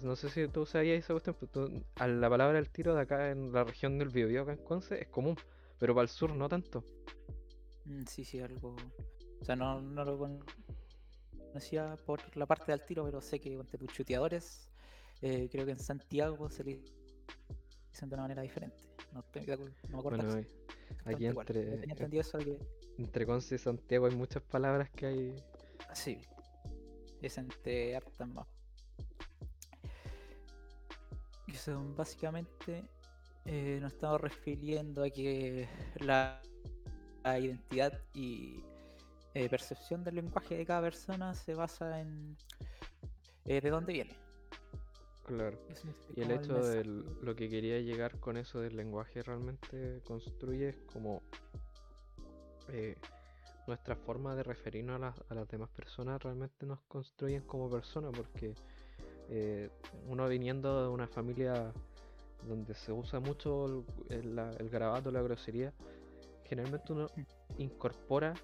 [0.02, 3.02] No sé si tú sabías esa cuestión, pero tú- a la palabra al tiro de
[3.02, 5.36] acá en la región del Biobío, acá en Conce, es común,
[5.78, 6.82] pero para el sur no tanto.
[7.84, 8.76] Mm, Sí, sí, algo.
[9.40, 10.42] O sea, no, no lo con-
[11.48, 14.70] conocía por la parte del tiro, pero sé que entre chuteadores,
[15.20, 16.80] eh, creo que en Santiago se le
[17.94, 18.82] dicen de una manera diferente.
[19.12, 19.56] No, acuerdo-
[19.88, 20.48] no me acuerdo Bueno,
[21.04, 22.58] aquí entre- Yo tenía entendido eso de que
[22.98, 25.36] entre Conce y Santiago hay muchas palabras que hay.
[25.92, 26.20] sí,
[27.22, 28.46] es entre hartas más.
[31.46, 32.82] Que son básicamente
[33.44, 35.68] eh, nos estamos refiriendo a que
[36.00, 36.42] la,
[37.22, 38.60] la identidad y
[39.34, 42.36] eh, percepción del lenguaje de cada persona se basa en
[43.44, 44.16] eh, de dónde viene.
[45.24, 45.58] Claro.
[45.70, 50.00] Ese es Y el hecho de lo que quería llegar con eso del lenguaje realmente
[50.06, 51.22] construye es como
[52.68, 52.96] eh,
[53.66, 58.12] nuestra forma de referirnos a las, a las demás personas realmente nos construyen como personas
[58.14, 58.54] porque
[59.30, 59.70] eh,
[60.06, 61.72] uno viniendo de una familia
[62.46, 65.72] donde se usa mucho el, el- la- el garabato, la grosería,
[66.44, 67.06] generalmente uno
[67.56, 68.34] incorpora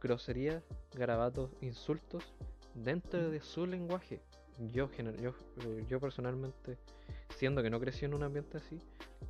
[0.00, 0.62] groserías,
[0.94, 2.24] garabatos, insultos
[2.74, 4.20] dentro de su lenguaje.
[4.58, 4.90] Yo,
[5.20, 5.30] yo,
[5.64, 6.78] eh, yo personalmente,
[7.36, 8.80] siendo que no crecí en un ambiente así,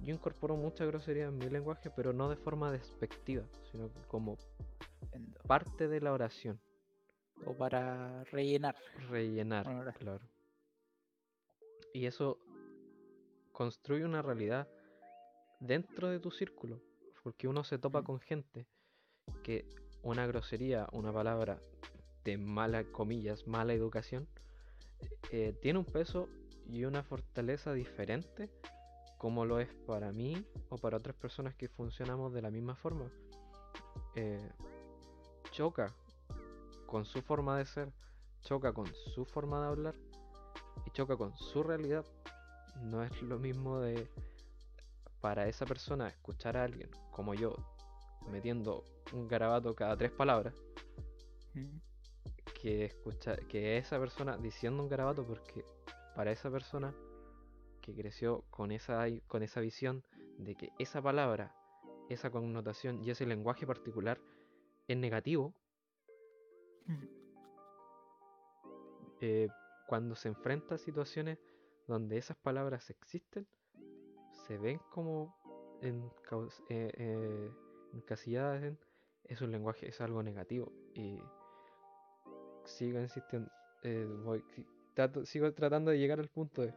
[0.02, 4.38] yo incorporo mucha grosería en mi lenguaje, pero no de forma despectiva, sino como
[5.46, 6.58] parte de la oración.
[7.44, 8.74] O para rellenar.
[9.10, 10.24] Rellenar, claro.
[11.92, 12.38] Y eso
[13.52, 14.68] construye una realidad
[15.60, 16.80] dentro de tu círculo,
[17.22, 18.66] porque uno se topa con gente
[19.42, 19.66] que
[20.02, 21.60] una grosería, una palabra
[22.24, 24.28] de mala, comillas, mala educación,
[25.30, 26.28] eh, tiene un peso
[26.68, 28.50] y una fortaleza diferente
[29.18, 33.10] como lo es para mí o para otras personas que funcionamos de la misma forma.
[34.14, 34.50] Eh,
[35.50, 35.92] choca
[36.86, 37.92] con su forma de ser,
[38.42, 39.94] choca con su forma de hablar
[40.86, 42.04] y choca con su realidad.
[42.80, 44.08] No es lo mismo de
[45.20, 47.56] para esa persona escuchar a alguien como yo
[48.30, 50.54] metiendo un garabato cada tres palabras.
[52.60, 55.64] Que escuchar que esa persona diciendo un garabato porque
[56.14, 56.94] para esa persona
[57.80, 60.02] que creció con esa con esa visión
[60.38, 61.54] de que esa palabra,
[62.08, 64.20] esa connotación y ese lenguaje particular
[64.86, 65.54] es negativo,
[69.20, 69.48] eh,
[69.86, 71.38] cuando se enfrenta a situaciones
[71.86, 73.46] donde esas palabras existen,
[74.46, 75.34] se ven como
[75.82, 77.52] encaus- eh, eh,
[77.94, 78.78] encasilladas en
[79.24, 80.72] es un lenguaje, es algo negativo.
[80.94, 81.20] Y
[82.68, 83.50] sigo insistiendo,
[83.82, 84.44] eh, voy-
[84.94, 86.74] trato- sigo tratando de llegar al punto de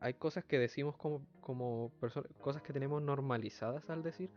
[0.00, 4.30] hay cosas que decimos como, como personas, cosas que tenemos normalizadas al decir,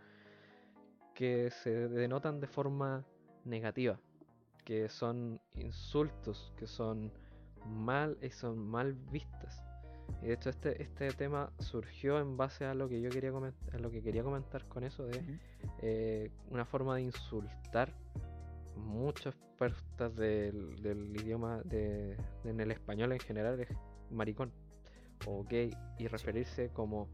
[1.13, 3.05] que se denotan de forma
[3.43, 3.99] negativa,
[4.63, 7.11] que son insultos, que son
[7.65, 9.63] mal y son mal vistas.
[10.21, 13.75] Y de hecho este, este tema surgió en base a lo que yo quería comentar,
[13.75, 15.21] a lo que quería comentar con eso de
[15.81, 17.93] eh, una forma de insultar
[18.79, 23.69] muchas partes del, del idioma de, en el español en general es
[24.09, 24.51] maricón
[25.27, 27.07] o gay y referirse como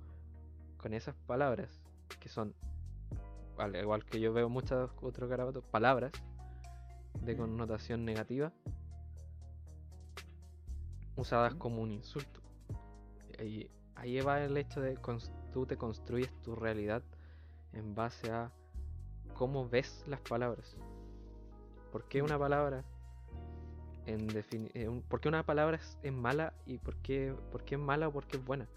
[0.77, 1.81] con esas palabras
[2.19, 2.53] que son
[3.57, 6.11] al igual que yo veo muchos otros garabatos palabras
[7.21, 8.51] de connotación negativa
[11.15, 12.41] usadas como un insulto.
[13.41, 15.17] Y ahí va el hecho de que
[15.51, 17.01] tú te construyes tu realidad
[17.73, 18.51] en base a
[19.33, 20.75] cómo ves las palabras
[21.95, 22.83] ¿Por qué una palabra
[24.05, 24.27] en
[24.73, 28.11] eh, ¿Por qué una palabra es, mala y por qué, por qué es mala o
[28.11, 28.67] por qué es buena?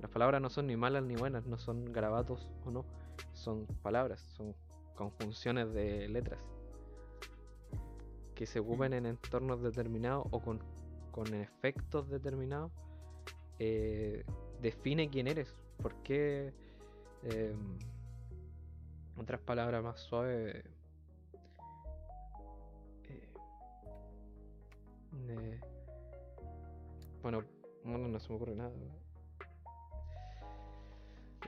[0.00, 2.84] Las palabras no son ni malas ni buenas, no son grabatos o no,
[3.32, 4.54] son palabras, son
[4.94, 6.38] conjunciones de letras
[8.36, 10.62] que se ocupen en entornos determinados o con,
[11.34, 12.70] efectos determinados.
[13.58, 14.24] Eh,
[14.62, 15.52] define quién eres.
[15.82, 16.54] ¿Por qué?
[17.24, 17.76] Em,
[19.16, 20.64] otras palabras más suaves
[27.22, 27.42] Bueno,
[27.84, 28.72] no, se me ocurre nada.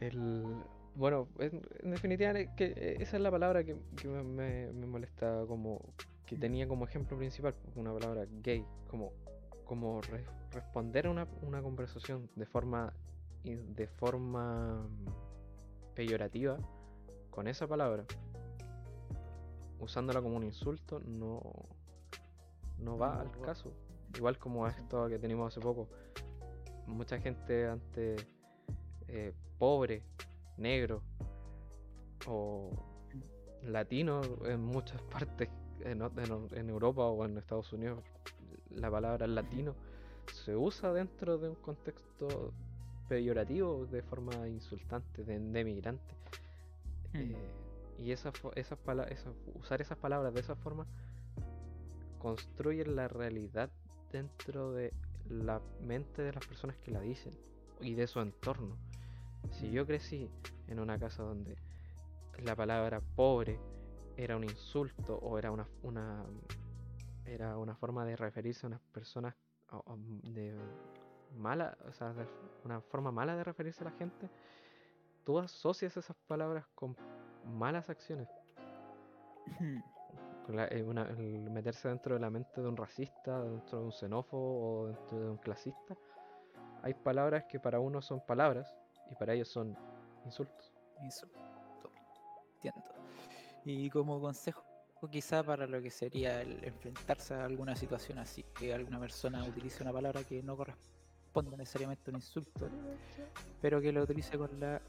[0.01, 0.45] El...
[0.95, 5.81] Bueno, en, definitiva, que eh, esa es la palabra que, me, me, molesta como
[6.27, 9.13] que tenía como ejemplo principal, una palabra gay, como,
[9.65, 10.01] como
[10.53, 12.93] responder a una, una, conversación de forma
[13.45, 14.87] de forma
[15.95, 16.59] peyorativa
[17.31, 18.05] con esa palabra,
[19.79, 21.41] usándola como un insulto, no,
[22.83, 23.73] no va al caso.
[24.17, 25.89] Igual como esto que tenemos hace poco.
[26.87, 28.27] Mucha gente antes
[29.09, 30.03] eh, pobre,
[30.57, 31.03] negro
[32.27, 32.71] o
[33.63, 35.49] latino en muchas partes,
[35.81, 38.03] en, Europa o en Estados Unidos,
[38.71, 39.75] la palabra latino
[40.45, 42.53] se usa dentro de un contexto
[43.09, 46.15] peyorativo de forma insultante, de, migrante.
[47.13, 47.19] Hmm.
[47.19, 47.37] Eh,
[47.99, 48.79] y esas, esas,
[49.55, 50.87] usar esas palabras de esa forma
[52.21, 53.71] construyen la realidad
[54.13, 54.93] dentro de
[55.29, 57.33] la mente de las personas que la dicen
[57.81, 58.77] y de su entorno.
[59.51, 60.31] Si yo crecí
[60.69, 61.57] en una casa donde
[62.43, 63.59] la palabra pobre
[64.17, 65.67] era un insulto o era una,
[67.25, 69.35] era una forma de referirse a unas personas
[70.35, 70.55] de
[71.37, 72.15] mala, o sea,
[72.65, 74.29] una forma mala de referirse a la gente,
[75.25, 76.97] tú asocias esas palabras con
[77.45, 78.29] malas acciones.
[80.59, 80.83] Eh,
[81.51, 85.31] meterse dentro de la mente de un racista, dentro de un xenófobo o dentro de
[85.31, 85.97] un clasista,
[86.83, 88.77] hay palabras que para uno son palabras
[89.11, 89.77] y para ellos son
[90.25, 90.73] insultos.
[91.03, 91.39] Insulto.
[92.55, 92.85] Entiendo.
[93.65, 94.65] Y como consejo,
[95.11, 99.83] quizá para lo que sería el enfrentarse a alguna situación así, que alguna persona utilice
[99.83, 102.69] una palabra que no corresponde necesariamente a un insulto,
[103.61, 104.81] pero que lo utilice con la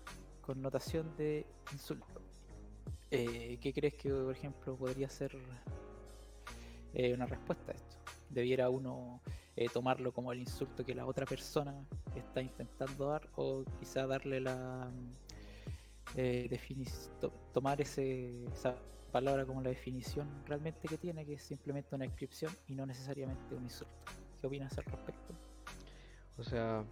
[0.42, 2.31] connotación de insulto.
[3.10, 5.38] Eh, ¿Qué crees que, por ejemplo, podría ser
[6.94, 7.98] eh, una respuesta a esto?
[8.30, 9.22] ¿Debiera uno
[9.56, 14.40] eh, tomarlo como el insulto que la otra persona está intentando dar o quizá darle
[14.40, 14.90] la
[16.16, 18.76] definición, tomar ese, esa
[19.12, 23.56] palabra como la definición realmente que tiene, que es simplemente una inscripción y no necesariamente
[23.56, 23.94] un insulto?
[24.40, 25.34] ¿Qué opinas al respecto?
[26.38, 26.84] O sea,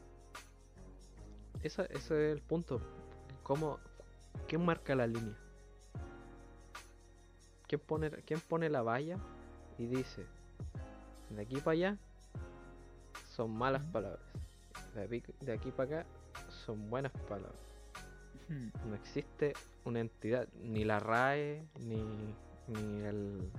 [1.63, 2.81] ese es el punto.
[3.43, 3.79] ¿Cómo,
[4.47, 5.35] ¿Quién marca la línea?
[7.69, 9.19] ¿Quién pone, quién pone la valla
[9.77, 10.25] y dice,
[11.29, 11.97] de aquí para allá
[13.35, 14.25] son malas palabras,
[14.95, 16.09] de aquí, para acá
[16.47, 17.61] son buenas palabras?
[18.87, 19.53] No existe
[19.85, 22.03] una entidad, ni la RAE, ni,
[22.67, 23.51] ni el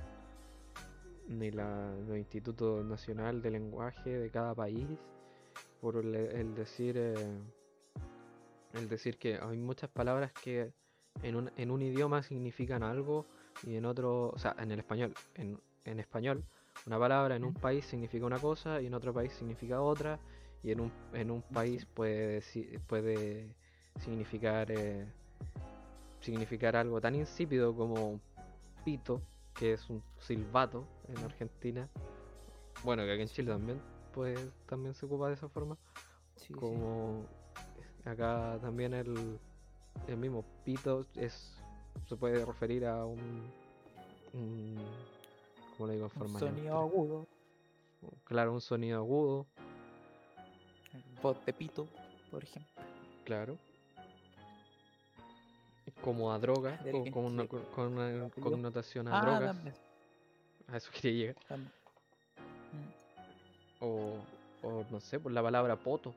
[1.29, 4.89] ni la, el Instituto Nacional de Lenguaje de cada país,
[5.81, 7.15] por el, decir eh,
[8.73, 10.73] el decir que hay muchas palabras que
[11.23, 13.27] en un, en un idioma significan algo
[13.65, 16.45] y en otro, o sea, en el español, en, en español,
[16.87, 20.19] una palabra en un país significa una cosa y en otro país significa otra
[20.63, 22.43] y en un, en un país puede,
[22.87, 23.55] puede
[23.99, 25.07] significar eh,
[26.21, 28.21] significar algo tan insípido como
[28.85, 29.21] pito,
[29.55, 31.89] que es un silbato en Argentina.
[32.85, 33.81] Bueno, que aquí en Chile también
[34.13, 35.77] pues también se ocupa de esa forma.
[36.59, 37.25] como
[38.05, 39.39] acá también el,
[40.09, 41.60] el mismo pito es
[42.09, 43.19] se puede referir a un,
[44.35, 44.79] un
[45.77, 46.11] ¿cómo le digo?
[46.19, 47.27] Un sonido agudo.
[48.25, 49.47] Claro, un sonido agudo.
[51.23, 51.87] Voz de pito.
[52.31, 52.73] por ejemplo.
[53.25, 53.59] Claro.
[56.03, 59.57] Como a droga, o con una, con una connotación a Ah, drogas.
[60.69, 61.59] A eso quería llegar.
[63.81, 64.15] O,
[64.63, 66.15] o no sé, por la palabra poto.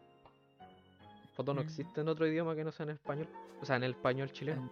[1.35, 1.65] Poto no Mm.
[1.65, 3.27] existe en otro idioma que no sea en español.
[3.61, 4.69] O sea, en el español chileno.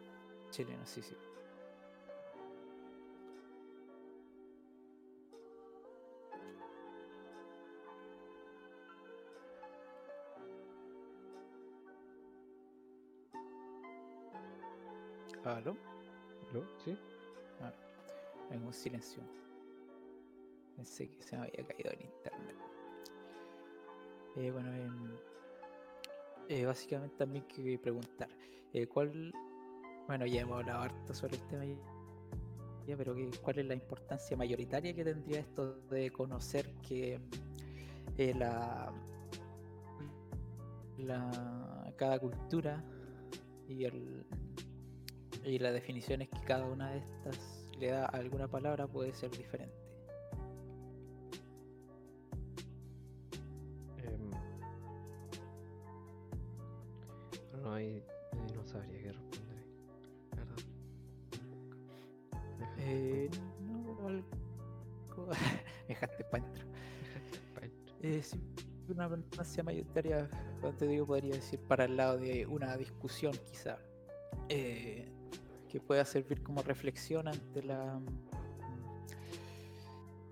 [0.51, 1.15] En Chileno, sí, sí.
[15.45, 15.75] ¿Aló?
[16.53, 16.63] ¿Lo?
[16.83, 16.97] ¿Sí?
[18.51, 19.23] En un silencio.
[20.75, 22.55] Pensé que se me había caído el internet.
[24.35, 25.17] Eh, bueno, em,
[26.49, 28.29] eh, básicamente también que preguntar.
[28.73, 29.33] eh, ¿Cuál,
[30.11, 31.63] bueno, ya hemos hablado harto sobre el tema
[32.85, 37.17] ya, pero ¿cuál es la importancia mayoritaria que tendría esto de conocer que
[38.17, 38.91] eh, la,
[40.97, 42.83] la cada cultura
[43.69, 43.87] y
[45.59, 49.77] las definiciones que cada una de estas le da a alguna palabra puede ser diferente.
[54.03, 54.29] Em,
[57.61, 58.03] no, ahí,
[58.33, 59.50] ahí no sabría qué responder
[62.91, 63.29] Eh,
[63.61, 65.29] no, algo.
[65.87, 66.65] dejaste para dentro.
[68.03, 68.39] Eh, sí,
[68.89, 70.27] una importancia mayoritaria,
[70.77, 73.77] te digo, podría decir para el lado de una discusión, quizá,
[74.49, 75.07] eh,
[75.69, 78.01] que pueda servir como reflexión ante la.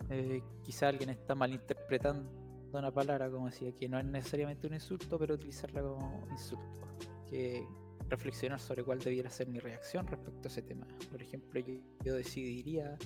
[0.10, 2.30] eh, quizá alguien está malinterpretando
[2.74, 6.82] una palabra, como decía, que no es necesariamente un insulto, pero utilizarla como insulto.
[7.30, 7.66] Que
[8.10, 10.88] reflexionar sobre cuál debiera ser mi reacción respecto a ese tema.
[11.12, 12.97] Por ejemplo, yo, yo decidiría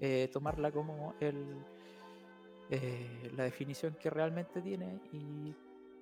[0.00, 1.44] eh, tomarla como el,
[2.70, 5.54] eh, la definición que realmente tiene y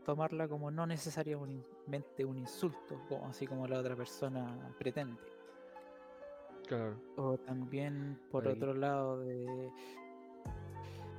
[0.05, 5.21] tomarla como no necesariamente un insulto, como, así como la otra persona pretende.
[6.67, 6.97] Claro.
[7.17, 8.55] O también por Ahí.
[8.55, 9.71] otro lado de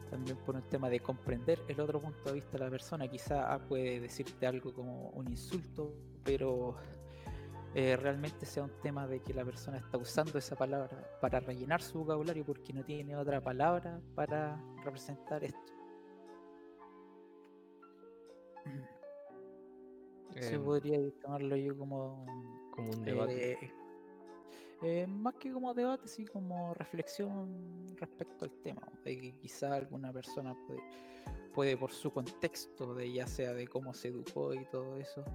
[0.10, 3.08] también por un tema de comprender el otro punto de vista de la persona.
[3.08, 6.76] Quizá puede decirte algo como un insulto, pero
[7.76, 11.82] eh, realmente sea un tema de que la persona está usando esa palabra para rellenar
[11.84, 15.74] su vocabulario porque no tiene otra palabra para representar esto.
[20.40, 22.26] Se Em, podría tomarlo yo como
[22.72, 23.54] como un debate.
[23.54, 23.74] eh,
[24.82, 30.14] eh, más que como debate, sí como reflexión respecto al tema, de que quizá alguna
[30.14, 30.84] persona puede,
[31.54, 35.26] puede por su contexto, de ya sea de cómo se educó y todo eso,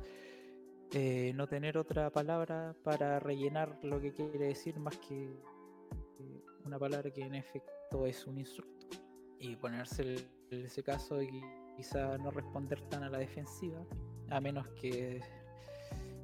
[0.92, 5.28] eh, no tener otra palabra para rellenar lo que quiere decir más que
[6.64, 8.86] una palabra que en efecto es un insulto.
[9.38, 10.16] Y ponerse
[10.50, 11.40] en ese caso y
[11.76, 13.80] quizá no responder tan a la defensiva,
[14.30, 15.20] a menos que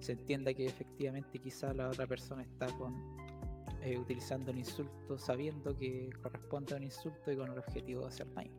[0.00, 2.94] se entienda que efectivamente quizá la otra persona está con
[3.82, 8.08] eh, utilizando un insulto sabiendo que corresponde a un insulto y con el objetivo de
[8.08, 8.50] hacer daño.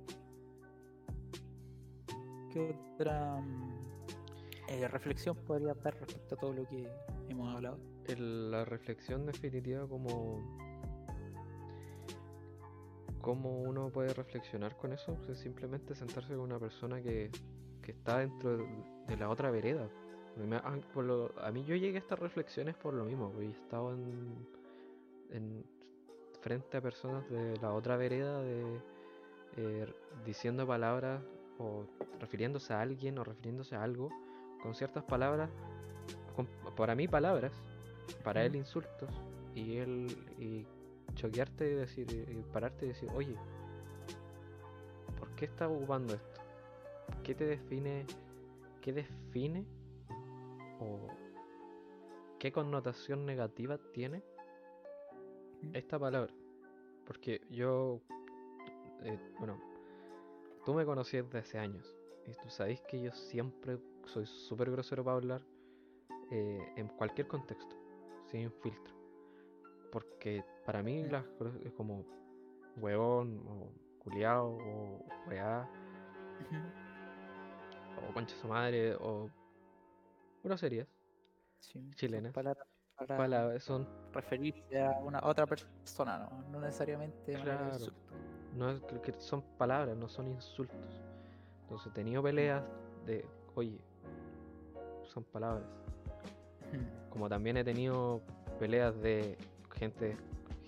[2.51, 3.77] ¿Qué otra mm,
[4.70, 6.88] eh, reflexión podría dar respecto a todo lo que
[7.30, 7.78] hemos hablado?
[8.18, 10.41] la reflexión definitiva como
[13.22, 17.30] cómo uno puede reflexionar con eso es simplemente sentarse con una persona que,
[17.82, 18.57] que está dentro
[19.07, 19.89] de, la otra vereda
[21.41, 24.47] A mí yo llegué a estas reflexiones por lo mismo porque he estado en,
[25.32, 25.65] en-
[26.41, 28.80] frente a personas de la otra vereda de
[29.57, 29.93] eh,
[30.26, 31.22] diciendo palabras
[31.57, 31.84] o
[32.22, 34.09] refiriéndose a alguien o refiriéndose a algo
[34.62, 35.49] con ciertas palabras
[36.36, 37.51] con- para mí palabras
[38.24, 39.10] para él insultos
[39.55, 40.66] y él y
[41.16, 43.36] choquearte y decir y pararte y decir oye
[45.20, 46.41] ¿por qué estás ocupando esto?
[47.24, 48.05] ¿qué te define
[48.82, 49.66] qué define
[50.80, 51.08] o
[52.39, 54.24] qué connotación negativa tiene
[55.74, 56.34] esta palabra
[57.05, 57.99] porque yo
[59.03, 59.60] eh, bueno
[60.66, 61.95] tú me conocí desde hace años
[62.28, 63.78] y tú sabes que yo siempre
[64.08, 65.41] soy súper grosero para hablar
[66.32, 67.76] eh, en cualquier contexto
[68.26, 68.93] sin filtro
[69.91, 71.24] porque para mí las
[71.64, 72.05] es como
[72.78, 73.72] huevón o
[74.03, 75.70] culiao o weá
[78.10, 79.30] o concha su madre o
[80.43, 80.88] groserías
[81.60, 82.34] Sí, Chilenas.
[82.34, 82.68] palabras
[83.08, 87.93] para son referirse a una otra persona, no, no necesariamente de manera de Claro.
[88.53, 91.01] no es que- que son palabras, no son insultos.
[91.64, 92.64] Entonces he tenido peleas
[93.05, 93.80] de, oye,
[95.08, 95.66] son palabras.
[97.10, 98.22] Como también he tenido
[98.60, 99.38] peleas de
[99.76, 100.16] gente,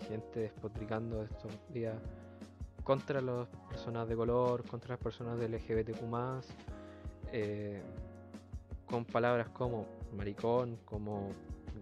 [0.07, 1.95] gente despotricando estos días
[2.83, 6.01] contra las personas de color, contra las personas de LGBTQ+,
[7.31, 7.81] eh,
[8.85, 9.85] con palabras como
[10.15, 11.29] maricón, como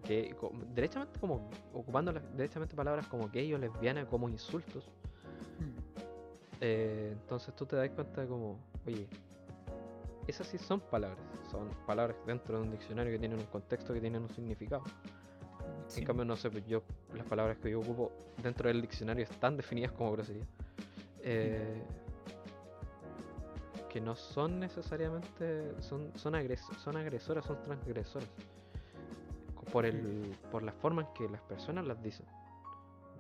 [0.06, 4.86] gay, co- derechamente como ocupando derechamente palabras como gay o lesbiana como insultos.
[5.60, 5.78] Mm,
[6.60, 9.08] Eh, entonces tú te das cuenta de como, oye,
[10.28, 11.20] esas sí son palabras,
[11.52, 14.84] son palabras dentro de un diccionario que tienen un contexto, que tienen un significado.
[15.88, 16.84] sí, En cambio, no sé, pues yo,
[17.16, 18.12] las palabras que yo ocupo
[18.42, 20.46] dentro del diccionario están definidas como grosería.
[21.22, 21.82] Eh,
[23.90, 28.28] que no son necesariamente, son, son, agres- son agresoras, son transgresoras.
[29.72, 32.26] Por, el, por la forma en que las personas las dicen.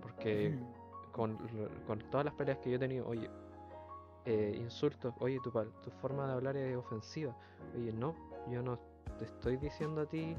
[0.02, 1.38] Porque mm, con,
[1.86, 3.30] con todas las peleas que yo he tenido, oye,
[4.28, 7.34] eh, insultos, oye, tu, tu forma de hablar es ofensiva.
[7.76, 8.14] Oye, no,
[8.52, 8.78] yo no
[9.18, 10.36] te estoy diciendo a ti,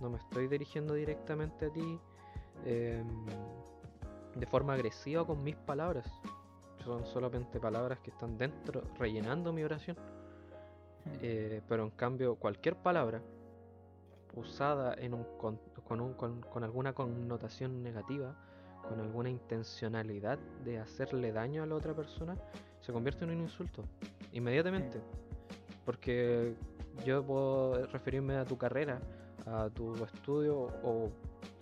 [0.00, 1.98] no me estoy dirigiendo directamente a ti
[2.64, 3.06] em,
[4.34, 6.06] de forma agresiva con mis palabras.
[6.84, 9.96] Son solamente palabras que están dentro, rellenando mi oración.
[9.96, 13.20] mm, Eh, pero en cambio, cualquier palabra
[14.34, 18.34] usada en un con, con, un- con- con alguna connotación negativa,
[18.88, 22.36] con alguna intencionalidad de hacerle daño a la otra persona,
[22.80, 23.84] se convierte en un insulto
[24.32, 25.00] inmediatamente.
[25.84, 26.54] Porque
[27.04, 29.00] yo puedo referirme a tu carrera,
[29.46, 31.10] a tu estudio o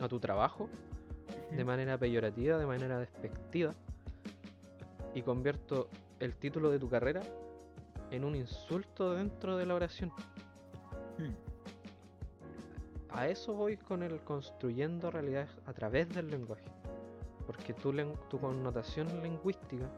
[0.00, 0.68] a tu trabajo
[1.50, 3.74] de manera peyorativa, de manera despectiva,
[5.14, 5.88] y convierto
[6.20, 7.22] el título de tu carrera
[8.10, 10.12] en un insulto dentro de la oración.
[11.18, 11.34] mm,
[13.10, 16.64] A eso voy con el construyendo realidades a través del lenguaje.
[17.46, 17.92] Porque tu,
[18.28, 19.90] tu connotación lingüística,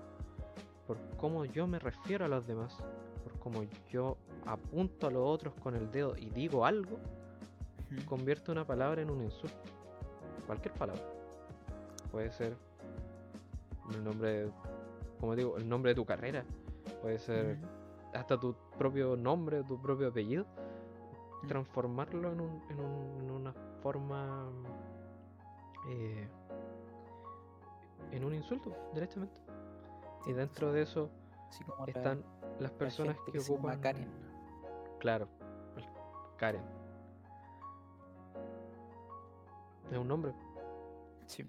[0.90, 2.76] por cómo yo me refiero a los demás,
[3.22, 3.62] por cómo
[3.92, 6.98] yo apunto a los otros con el dedo y digo algo,
[7.90, 9.56] mm, convierte una palabra en un insulto.
[10.48, 11.00] Cualquier palabra.
[12.10, 12.56] Puede ser
[13.94, 14.52] el nombre, de-
[15.20, 16.44] como digo, el nombre de tu carrera.
[17.02, 20.44] Puede ser mm, hasta tu propio nombre, tu propio apellido.
[21.44, 21.46] Mm.
[21.46, 24.48] Transformarlo en, un- en un- en una forma...
[25.88, 26.28] eh,
[28.10, 29.40] en un insulto, directamente.
[30.26, 31.10] Y dentro de eso
[31.48, 32.24] Así como la- están
[32.60, 33.80] las la personas que se ocupan...
[33.80, 34.08] Karen.
[34.98, 35.28] Claro,
[36.36, 36.62] Karen.
[39.90, 40.32] Es un nombre.
[41.26, 41.44] Sí,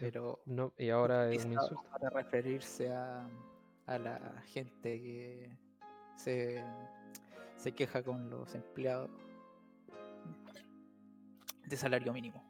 [0.00, 1.82] pero No, y ahora es un insulto.
[1.90, 3.28] para referirse a,
[3.86, 5.56] a la gente que
[6.16, 6.64] se,
[7.56, 9.10] se queja con los empleados
[11.66, 12.42] de salario mínimo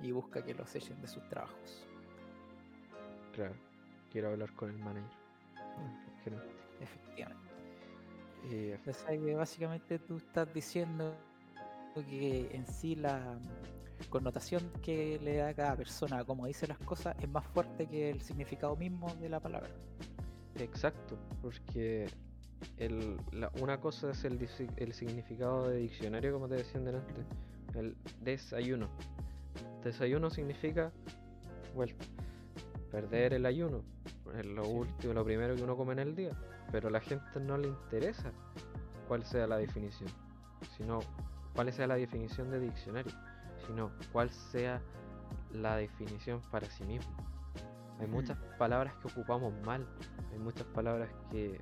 [0.00, 1.86] y busca que los echen de sus trabajos.
[3.32, 3.54] Claro.
[4.14, 5.10] Quiero hablar con el manager.
[6.80, 7.42] Efectivamente.
[8.48, 11.16] Y O sea que básicamente tú estás diciendo
[12.08, 13.36] que en sí la
[14.10, 18.08] connotación que le da cada persona a cómo dice las cosas es más fuerte que
[18.10, 19.70] el significado mismo de la palabra.
[20.60, 22.06] Exacto, porque
[22.76, 24.38] el, la- una cosa es el,
[24.76, 27.14] el significado de diccionario, como te decían delante,
[27.74, 28.88] el desayuno.
[29.82, 30.92] Desayuno significa
[31.74, 32.04] vuelta,
[32.94, 33.82] perder el ayuno,
[34.38, 34.70] es lo Sí.
[34.72, 36.30] último, lo primero que uno come en el día,
[36.70, 38.30] pero a la gente no le interesa
[39.08, 40.08] cuál sea la definición,
[40.76, 41.00] sino
[41.56, 43.12] cuál sea la definición de diccionario,
[43.66, 44.80] sino cuál sea
[45.52, 47.12] la definición para sí mismo.
[47.98, 49.84] Hay muchas palabras que ocupamos mal,
[50.32, 51.60] hay muchas palabras que,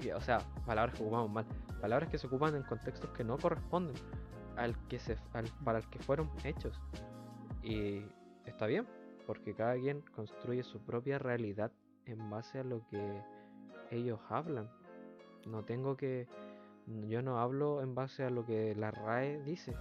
[0.00, 1.44] que- o sea, palabras que ocupamos mal,
[1.82, 3.96] palabras que se ocupan en contextos que no corresponden
[4.56, 6.80] al que se, al- para el que fueron hechos.
[7.62, 8.02] Y
[8.46, 8.86] está bien,
[9.32, 11.72] porque cada quien construye su propia realidad
[12.04, 13.22] en base a lo que
[13.90, 14.68] ellos hablan.
[15.46, 16.28] No tengo que,
[17.08, 19.72] yo no hablo en base a lo que la RAE dice.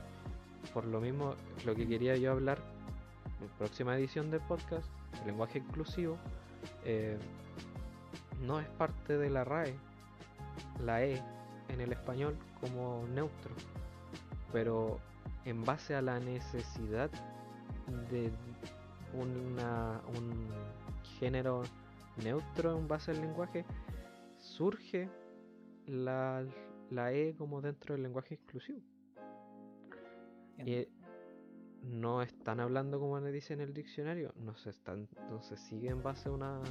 [0.73, 1.35] Por lo mismo,
[1.65, 2.59] lo que quería yo hablar
[3.41, 4.89] en la próxima edición del podcast,
[5.19, 6.17] el lenguaje inclusivo,
[6.85, 7.17] eh,
[8.39, 9.75] no es parte de la RAE,
[10.79, 11.21] la E
[11.67, 13.51] en el español como neutro,
[14.53, 14.97] pero
[15.43, 17.11] en base a la necesidad
[18.09, 18.31] de
[19.13, 20.49] una, un
[21.19, 21.63] género
[22.23, 23.65] neutro en base al lenguaje,
[24.37, 25.09] surge
[25.85, 26.45] la,
[26.89, 28.79] la E como dentro del lenguaje exclusivo.
[30.57, 30.91] Y Entiendo.
[31.83, 35.89] no están hablando como le dice en el diccionario, no se están, no se sigue
[35.89, 36.61] en base a una,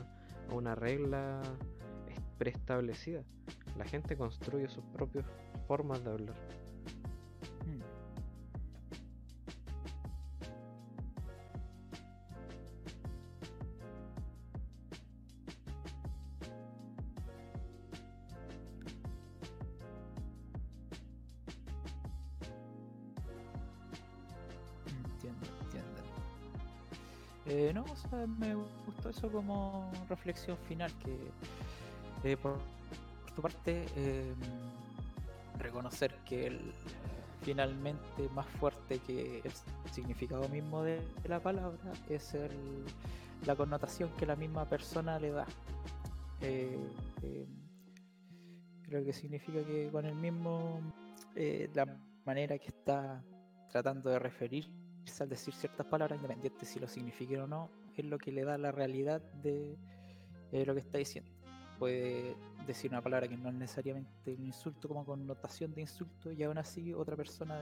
[0.49, 1.41] a una regla
[2.09, 3.24] es- preestablecida.
[3.76, 5.24] La gente construye sus propias
[5.66, 6.36] formas de hablar.
[28.39, 28.55] Me
[28.87, 32.59] gustó eso como reflexión final, que eh, por,
[33.35, 34.35] tu parte, eh,
[35.59, 36.73] reconocer que el,
[37.43, 39.53] finalmente más fuerte que el
[39.93, 42.85] significado mismo de la palabra es el,
[43.47, 45.47] la connotación que la misma persona le da.
[46.41, 46.79] Eh,
[47.23, 47.47] eh,
[48.83, 50.81] creo que significa que con el mismo,
[51.35, 51.87] eh, la
[52.25, 53.23] manera que está
[53.71, 57.71] tratando de referirse al decir ciertas palabras, independiente si lo signifiquen o no,
[58.01, 59.77] es lo que le da la realidad de
[60.53, 61.31] lo que está diciendo
[61.81, 62.37] puede
[62.67, 66.59] decir una palabra que no es necesariamente un insulto como connotación de insulto y aún
[66.59, 67.59] así otra persona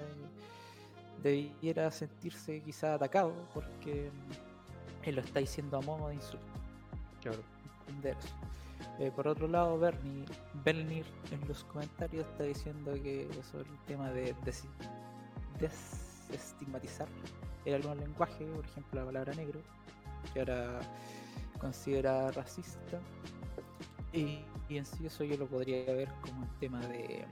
[1.23, 4.11] debiera sentirse quizá atacado porque
[5.05, 6.47] él lo está diciendo a modo de insulto.
[7.23, 7.39] Claro.
[8.99, 10.25] Eh, por otro lado, Bernie,
[10.65, 14.35] Bernir en los comentarios está diciendo que sobre el tema de
[15.61, 17.09] desestigmatizar
[17.65, 19.61] el algún lenguaje, por ejemplo la palabra negro,
[20.33, 20.81] que ahora
[21.61, 23.01] considera racista,
[24.13, 27.27] y, en sí eso yo lo podría ver como un tema de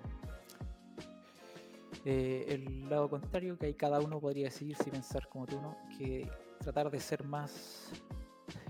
[2.05, 5.77] el lado contrario, que ahí cada uno podría decidir si pensar como tú, ¿no?
[5.99, 6.31] Que
[6.61, 7.91] tratar de ser más,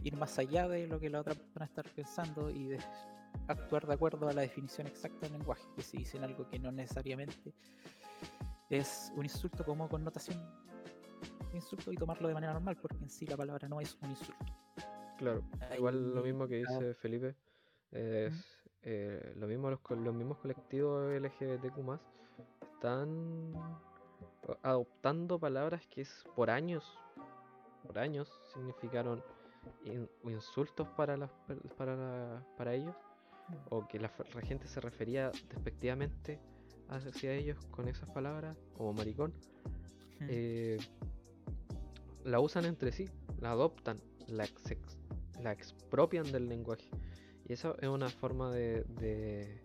[0.02, 2.78] ir más allá de lo que la otra persona está pensando y de
[3.48, 6.72] actuar de acuerdo a la definición exacta del lenguaje, que si dicen algo que no
[6.72, 7.52] necesariamente
[8.70, 10.42] es un insulto como connotación
[11.52, 14.44] insulto y tomarlo de manera normal, porque en sí la palabra no es un insulto.
[15.18, 15.42] Claro,
[15.76, 17.34] igual lo mismo que dice Felipe,
[17.90, 21.98] es, eh, lo mismo los, los mismos colectivos LGBTQ
[22.74, 23.52] están
[24.62, 26.98] adoptando palabras que es, por años,
[27.86, 29.22] por años significaron
[30.24, 31.30] insultos para, las,
[31.76, 32.94] para, para ellos
[33.70, 34.10] o que la,
[34.42, 36.40] gente se refería despectivamente
[36.88, 39.32] hacia ellos con esas palabras como maricón.
[40.20, 40.78] Eh,
[42.26, 43.08] la usan entre sí
[43.40, 44.46] la adoptan la,
[45.42, 46.90] la expropian del lenguaje.
[47.48, 49.62] Y eso es una forma de, de,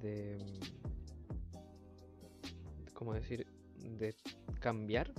[0.00, 0.38] de
[2.94, 3.46] ¿cómo decir?
[3.98, 4.14] De
[4.60, 5.12] cambiar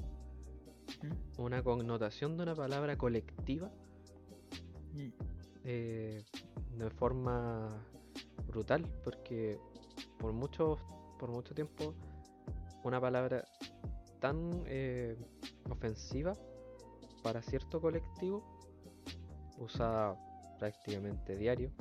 [1.38, 3.72] una connotación de una palabra colectiva
[5.66, 6.24] eh,
[6.78, 7.86] de forma
[8.48, 9.60] brutal, porque
[10.18, 10.78] por mucho,
[11.20, 11.94] por mucho tiempo
[12.84, 13.44] una palabra
[14.20, 15.18] tan eh,
[15.72, 16.36] ofensiva
[17.24, 18.44] para cierto colectivo
[19.58, 20.18] usada
[20.58, 21.72] prácticamente diario,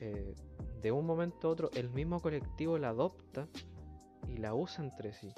[0.00, 0.34] eh,
[0.80, 3.48] de un momento a otro el mismo colectivo la adopta
[4.28, 5.32] y la usa entre sí,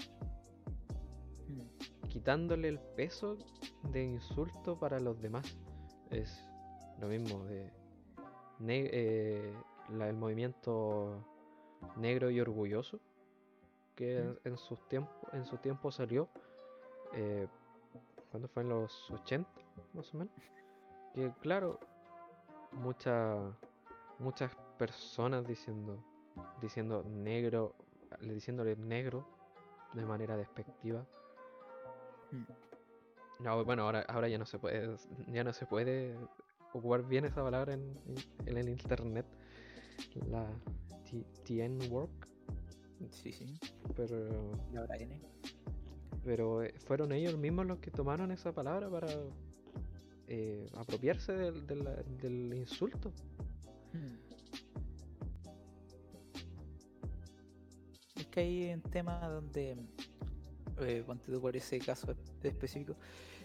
[1.48, 2.08] mm.
[2.08, 3.36] quitándole el peso
[3.82, 5.56] de insulto para los demás.
[6.10, 6.44] Es
[7.00, 7.72] lo mismo de
[8.68, 9.54] eh,
[9.90, 11.24] el movimiento
[11.96, 13.00] negro y orgulloso
[13.96, 14.48] que mm.
[14.48, 16.28] en, sus tiempos en su tiempo salió
[17.14, 17.46] eh,
[18.30, 19.48] cuando fue en los 80
[19.94, 20.34] más o menos
[21.14, 21.78] que claro
[22.72, 23.36] mucha,
[24.18, 26.02] muchas personas diciendo,
[26.60, 27.74] diciendo negro,
[28.20, 29.26] diciéndole negro
[29.92, 31.06] de manera despectiva.
[33.40, 34.96] No, bueno, ahora, ahora ya no se puede,
[35.28, 36.16] ya no se puede
[36.72, 37.94] ocupar bien esa palabra en,
[38.46, 39.26] el internet.
[40.28, 40.48] La
[41.44, 42.28] TN work.
[43.10, 43.58] Sí, sí.
[43.94, 44.52] Pero.
[44.72, 45.20] N.
[46.24, 49.08] Pero eh, fueron ellos mismos los que tomaron esa palabra para
[50.28, 53.12] eh, apropiarse del, insulto.
[53.92, 54.16] Hmm.
[58.16, 59.76] Es que hay un tema donde,
[60.80, 62.96] eh, ponte por ese caso específico,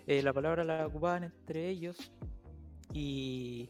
[0.05, 1.97] eh, la palabra la ocupaban entre ellos
[2.93, 3.69] y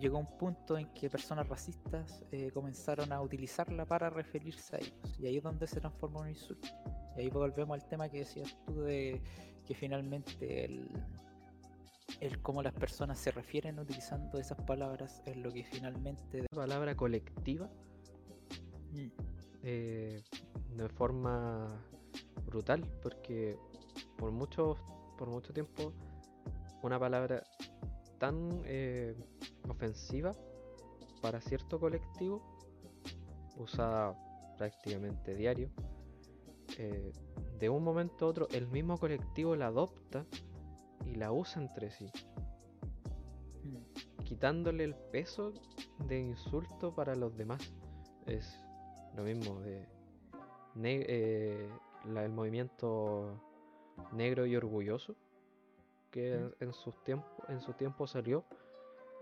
[0.00, 5.18] llegó un punto en que personas racistas eh, comenzaron a utilizarla para referirse a ellos.
[5.20, 6.68] Y ahí es donde se transformó en un insulto.
[7.16, 9.20] Y ahí volvemos al tema que decías tú de
[9.66, 10.88] que finalmente el,
[12.20, 16.42] el cómo las personas se refieren utilizando esas palabras es lo que finalmente...
[16.42, 17.70] La palabra colectiva
[18.92, 19.08] mm.
[19.62, 20.22] eh,
[20.76, 21.84] de forma
[22.46, 23.56] brutal, porque
[24.16, 24.76] por mucho,
[25.18, 25.92] por mucho tiempo
[26.82, 27.42] una palabra
[28.18, 29.14] tan eh,
[29.68, 30.32] ofensiva
[31.20, 32.42] para cierto colectivo,
[33.56, 34.16] usada
[34.58, 35.70] prácticamente diario,
[36.82, 37.12] eh,
[37.60, 40.26] de un momento a otro el mismo colectivo la adopta
[41.06, 42.10] y la usa entre sí.
[43.62, 44.24] Mm.
[44.24, 45.52] Quitándole el peso
[46.08, 47.72] de insulto para los demás.
[48.26, 48.58] Es
[49.14, 49.86] lo mismo de
[50.82, 51.70] eh,
[52.04, 53.40] el movimiento
[54.10, 55.14] negro y orgulloso
[56.10, 56.64] que mm.
[56.64, 58.44] en, sus tiempos en su tiempo salió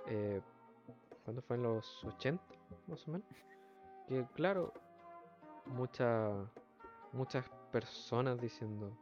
[0.07, 0.41] eh,
[1.25, 2.43] cuando fue en los 80
[2.87, 3.29] más o menos
[4.09, 4.73] que claro
[5.67, 6.49] muchas
[7.13, 8.97] muchas personas diciendo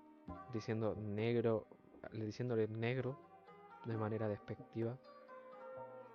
[0.52, 1.66] diciendo negro
[2.12, 3.18] diciéndole negro
[3.84, 4.98] de manera despectiva.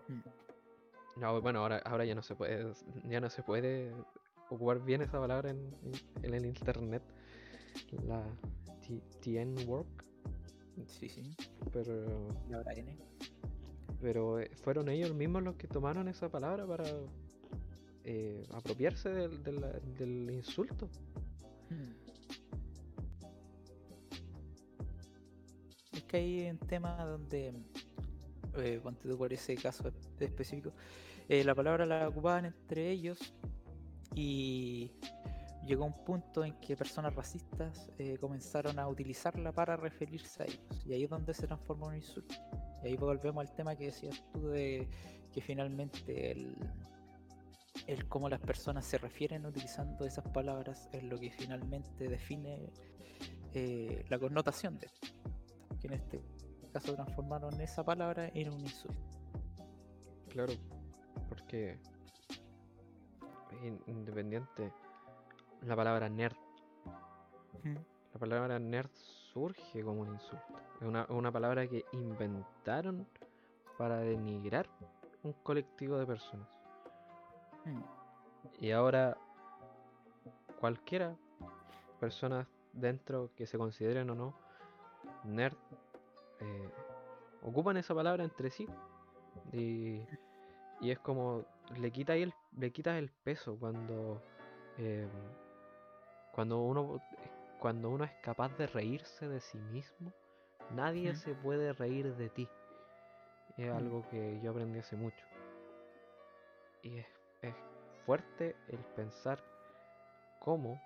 [0.08, 1.20] Mm.
[1.20, 2.74] No, bueno, ahora, ahora ya no se puede,
[3.06, 3.94] ya no se puede
[4.50, 5.76] ocupar bien esa palabra en,
[6.22, 7.04] en el internet.
[8.06, 8.24] La
[9.22, 10.04] TN Work.
[10.88, 11.36] Sí, sí.
[11.72, 12.28] Pero.
[12.50, 12.98] Y ahora N.
[14.02, 16.86] Pero eh, fueron ellos mismos los que tomaron esa palabra para
[18.04, 19.62] eh, apropiarse del, del,
[19.98, 20.90] del insulto.
[26.14, 27.56] Es que hay un tema donde,
[28.58, 28.80] eh,
[29.18, 30.72] por ese caso específico,
[31.28, 33.34] eh, la palabra la ocupaban entre ellos
[34.14, 34.92] y
[35.66, 40.86] llegó un punto en que personas racistas eh, comenzaron a utilizarla para referirse a ellos.
[40.86, 42.36] Y ahí es donde se transformó en insulto.
[42.84, 44.88] Y ahí volvemos al tema que decías tú de
[45.34, 46.56] que finalmente el,
[47.88, 52.70] el cómo las personas se refieren utilizando esas palabras es lo que finalmente define
[53.56, 55.08] eh, la connotación de esto.
[55.84, 56.24] Que en este
[56.72, 58.98] caso transformaron esa palabra en un insulto.
[60.30, 60.54] Claro,
[61.28, 61.78] porque
[63.64, 64.72] in- independiente,
[65.64, 66.38] la palabra nerd,
[68.14, 70.46] la palabra nerd surge como un insulto.
[70.80, 73.06] Es una, una palabra que inventaron
[73.78, 74.70] para denigrar
[75.22, 76.48] un colectivo de personas.
[77.66, 77.82] Mm.
[78.62, 79.18] Y ahora
[80.62, 81.18] cualquiera,
[82.00, 84.43] personas dentro que se consideren o no
[85.24, 85.56] nerd,
[86.40, 86.70] eh,
[87.42, 88.68] ocupan esa palabra entre sí.
[89.52, 90.02] Y,
[90.82, 91.46] y es como
[91.78, 94.22] le quitas el, le quitas el peso cuando
[94.78, 95.08] eh,
[96.32, 97.02] cuando uno
[97.60, 100.12] cuando uno es capaz de reírse de sí mismo,
[100.72, 102.50] nadie se puede reír de ti.
[103.58, 103.78] Es Mm.
[103.78, 105.26] algo que yo aprendí hace mucho.
[106.82, 107.06] Y es,
[107.42, 107.56] es
[108.06, 109.40] fuerte el pensar
[110.40, 110.82] cómo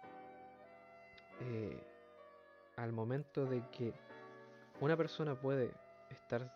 [1.42, 1.82] eh,
[2.76, 3.94] al momento de que
[4.80, 5.74] una persona puede
[6.10, 6.50] estar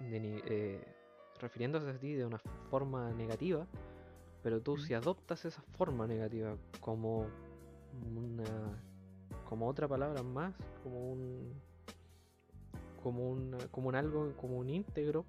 [0.00, 0.84] eh,
[1.40, 2.38] refiriéndose a ti de una
[2.70, 3.66] forma negativa,
[4.42, 7.26] pero tú si adoptas esa forma negativa como
[8.16, 8.44] una
[9.48, 11.52] como otra palabra más, como un
[13.02, 15.24] como un como un algo, como un íntegro,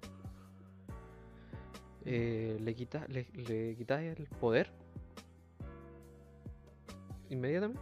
[2.04, 4.70] eh, le quitas le, le quitas el poder
[7.30, 7.80] inmediatamente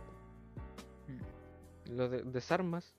[1.09, 1.93] Mm.
[1.97, 2.95] lo de- desarmas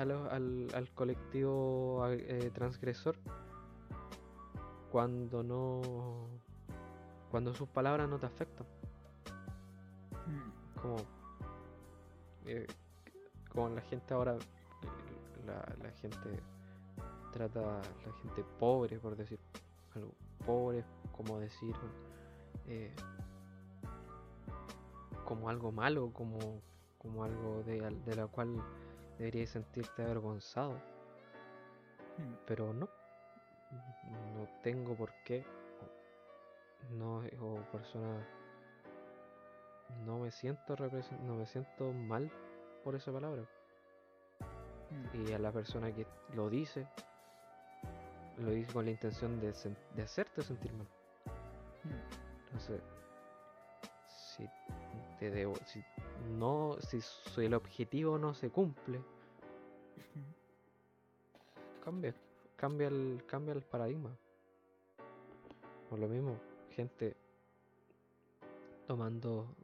[0.00, 3.16] a lo- al, al colectivo eh, transgresor
[4.90, 5.80] cuando no
[7.30, 8.66] cuando sus palabras no te afectan
[10.26, 10.80] Mm.
[10.80, 10.96] como
[12.46, 12.66] eh,
[13.48, 14.36] como la gente ahora
[15.46, 16.40] la, la gente
[17.32, 19.38] trata a la gente pobre por decir
[19.96, 20.12] algo
[20.46, 20.84] pobre
[21.16, 21.74] como decir
[22.68, 22.94] eh,
[25.24, 26.38] como algo malo como
[26.98, 28.62] como algo de, de la cual
[29.20, 30.80] deberías sentirte avergonzado
[32.18, 32.34] Mm.
[32.46, 32.88] pero no
[34.34, 35.44] no tengo por qué
[36.90, 38.26] no o persona
[40.04, 40.74] no me siento
[41.22, 42.30] no me siento mal
[42.82, 43.44] por esa palabra
[44.90, 45.28] Mm.
[45.28, 46.04] y a la persona que
[46.34, 46.86] lo dice
[48.38, 49.52] lo dice con la intención de,
[49.94, 50.88] de hacerte sentir mal
[51.84, 52.44] Mm.
[52.46, 52.82] entonces
[54.08, 54.48] si
[55.20, 55.84] te debo si
[56.38, 59.00] no si, si el objetivo no se cumple.
[61.84, 62.14] Cambia
[62.56, 64.16] cambia el cambia el paradigma.
[65.90, 66.40] Por lo mismo
[66.70, 67.16] gente
[68.86, 69.54] tomando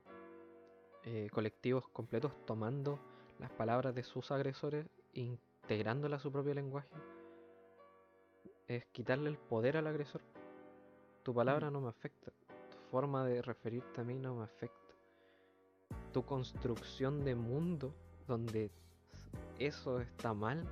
[1.04, 2.98] eh, colectivos completos tomando
[3.38, 6.88] las palabras de sus agresores integrándolas a su propio lenguaje
[8.68, 10.20] es quitarle el poder al agresor.
[11.22, 14.85] Tu palabra no me afecta tu forma de referirte a mí no me afecta
[16.16, 17.94] tu construcción de mundo
[18.26, 18.70] donde
[19.58, 20.64] eso está mal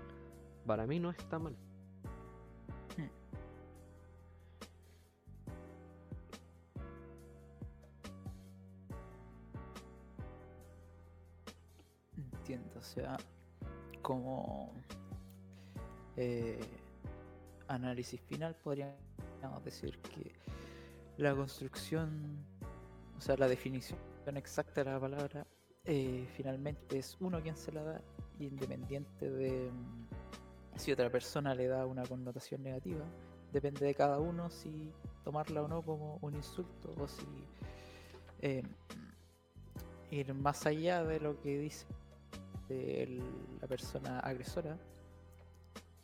[0.65, 1.55] para mí no está mal.
[12.17, 13.19] Entiendo, o sea,
[14.01, 14.73] como
[16.17, 16.59] eh,
[17.69, 20.33] análisis final podríamos decir que
[21.19, 22.39] la construcción,
[23.19, 25.47] o sea, la definición exacta la palabra,
[25.85, 28.01] eh, finalmente es uno quien se la da,
[28.39, 33.05] independiente de mm, si otra persona le da una connotación negativa,
[33.53, 37.27] depende de cada uno si tomarla o no como un insulto o si
[38.41, 38.63] eh,
[40.11, 41.87] ir más allá de lo que dice
[43.61, 44.79] la persona agresora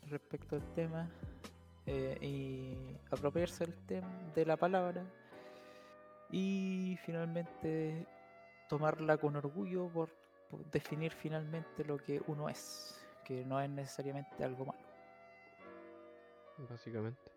[0.07, 1.09] respecto al tema
[1.85, 5.03] eh, y apropiarse del tema de la palabra
[6.31, 8.07] y finalmente
[8.69, 10.09] tomarla con orgullo por,
[10.49, 14.79] por definir finalmente lo que uno es que no es necesariamente algo malo
[16.69, 17.31] básicamente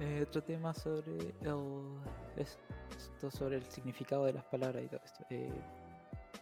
[0.00, 0.18] Eh.
[0.18, 2.00] Eh, otro tema sobre el,
[2.36, 5.24] esto sobre el significado de las palabras y todo esto.
[5.30, 5.50] Eh,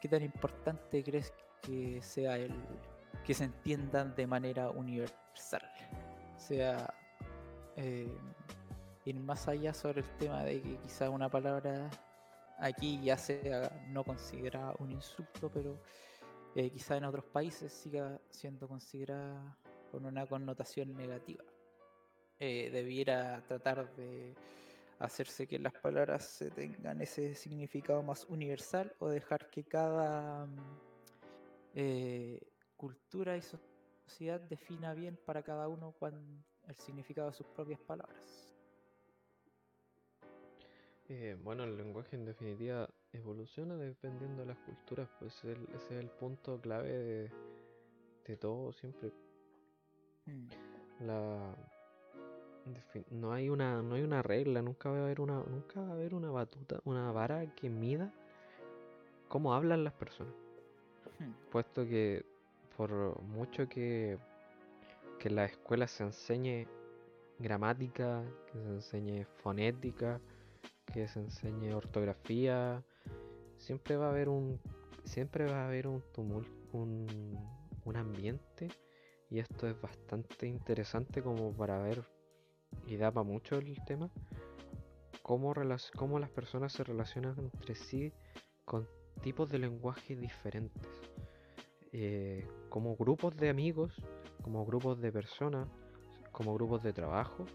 [0.00, 1.32] ¿Qué tan importante crees
[1.62, 2.54] que sea el
[3.24, 5.62] que se entiendan de manera universal?
[6.36, 6.92] Sea,
[7.76, 8.18] eh,
[9.04, 11.90] ir más allá sobre el tema de que quizá una palabra
[12.58, 15.80] aquí ya sea no considerada un insulto, pero
[16.54, 19.56] eh, quizá en otros países siga siendo considerada
[19.90, 21.44] con una connotación negativa.
[22.38, 24.34] Eh, debiera tratar de
[24.98, 30.48] hacerse que las palabras tengan ese significado más universal o dejar que cada
[31.74, 32.40] eh,
[32.76, 35.92] cultura y sociedad defina bien para cada uno
[36.66, 38.54] el significado de sus propias palabras.
[41.08, 46.10] Eh, bueno, el lenguaje en definitiva evoluciona dependiendo de las culturas, pues ese es el
[46.10, 47.30] punto clave
[48.24, 49.12] de, todo siempre.
[50.26, 50.48] Mm.
[51.06, 51.54] La
[53.10, 55.92] no hay una no hay una regla, nunca va a haber una nunca va a
[55.92, 58.12] haber una batuta, una vara que mida
[59.28, 60.34] cómo hablan las personas.
[61.18, 61.32] Hmm.
[61.50, 62.24] Puesto que
[62.76, 64.18] por mucho que
[65.18, 66.66] que en la escuela se enseñe
[67.38, 70.20] gramática, que se enseñe fonética,
[70.92, 72.82] que se enseñe ortografía,
[73.56, 74.60] siempre va a haber un
[75.04, 77.38] siempre va a haber un tumulto, un,
[77.84, 78.68] un ambiente
[79.30, 82.04] y esto es bastante interesante como para ver
[82.86, 84.10] y daba mucho el tema,
[85.22, 85.52] cómo,
[85.96, 88.12] cómo las personas se relacionan entre sí
[88.64, 88.88] con
[89.22, 90.86] tipos de lenguaje diferentes.
[91.92, 93.94] Eh, como grupos de amigos,
[94.46, 95.66] como grupos de personas,
[96.30, 97.46] como grupos de trabajo,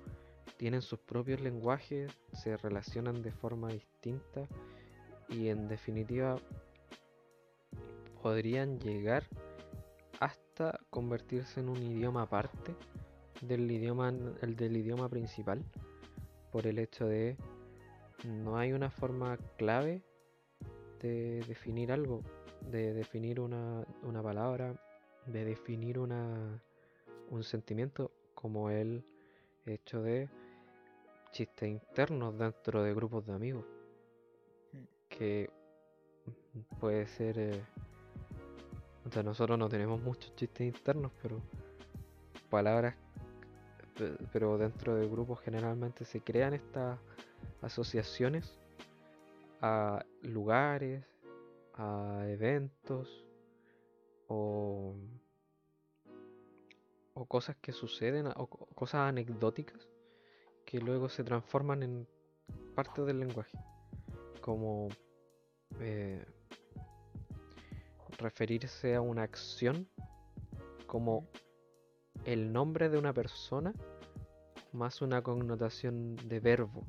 [0.58, 4.46] tienen sus propios lenguajes, se relacionan de forma distinta
[5.30, 6.36] y en definitiva
[8.22, 9.24] podrían llegar
[10.20, 12.76] hasta convertirse en un idioma aparte
[13.40, 14.10] del idioma,
[14.42, 15.64] el del idioma principal,
[16.52, 17.38] por el hecho de
[18.26, 20.04] no hay una forma clave
[21.00, 22.22] de definir algo,
[22.70, 24.76] de definir una, una palabra,
[25.26, 26.62] de definir una,
[27.32, 29.04] un sentimiento como el
[29.66, 30.30] hecho de
[31.32, 33.66] chistes internos dentro de grupos de amigos.
[34.74, 34.84] Mm.
[35.10, 35.50] Que
[36.80, 37.40] puede ser...
[37.40, 37.64] Eh,
[39.04, 41.42] o sea, nosotros no tenemos muchos chistes internos, pero
[42.52, 42.94] palabras
[44.32, 47.00] pero dentro de grupos generalmente se crean estas
[47.62, 48.58] asociaciones
[49.62, 51.04] a lugares,
[51.76, 53.26] a eventos
[54.28, 54.96] o,
[57.26, 59.88] cosas que suceden o cosas anecdóticas
[60.66, 62.08] que luego se transforman en
[62.76, 63.58] parte del lenguaje
[64.42, 64.90] como
[65.80, 66.26] eh,
[68.18, 69.88] referirse a una acción
[70.88, 71.28] como
[72.26, 73.74] el nombre de una persona
[74.74, 76.86] más una connotación de verbo.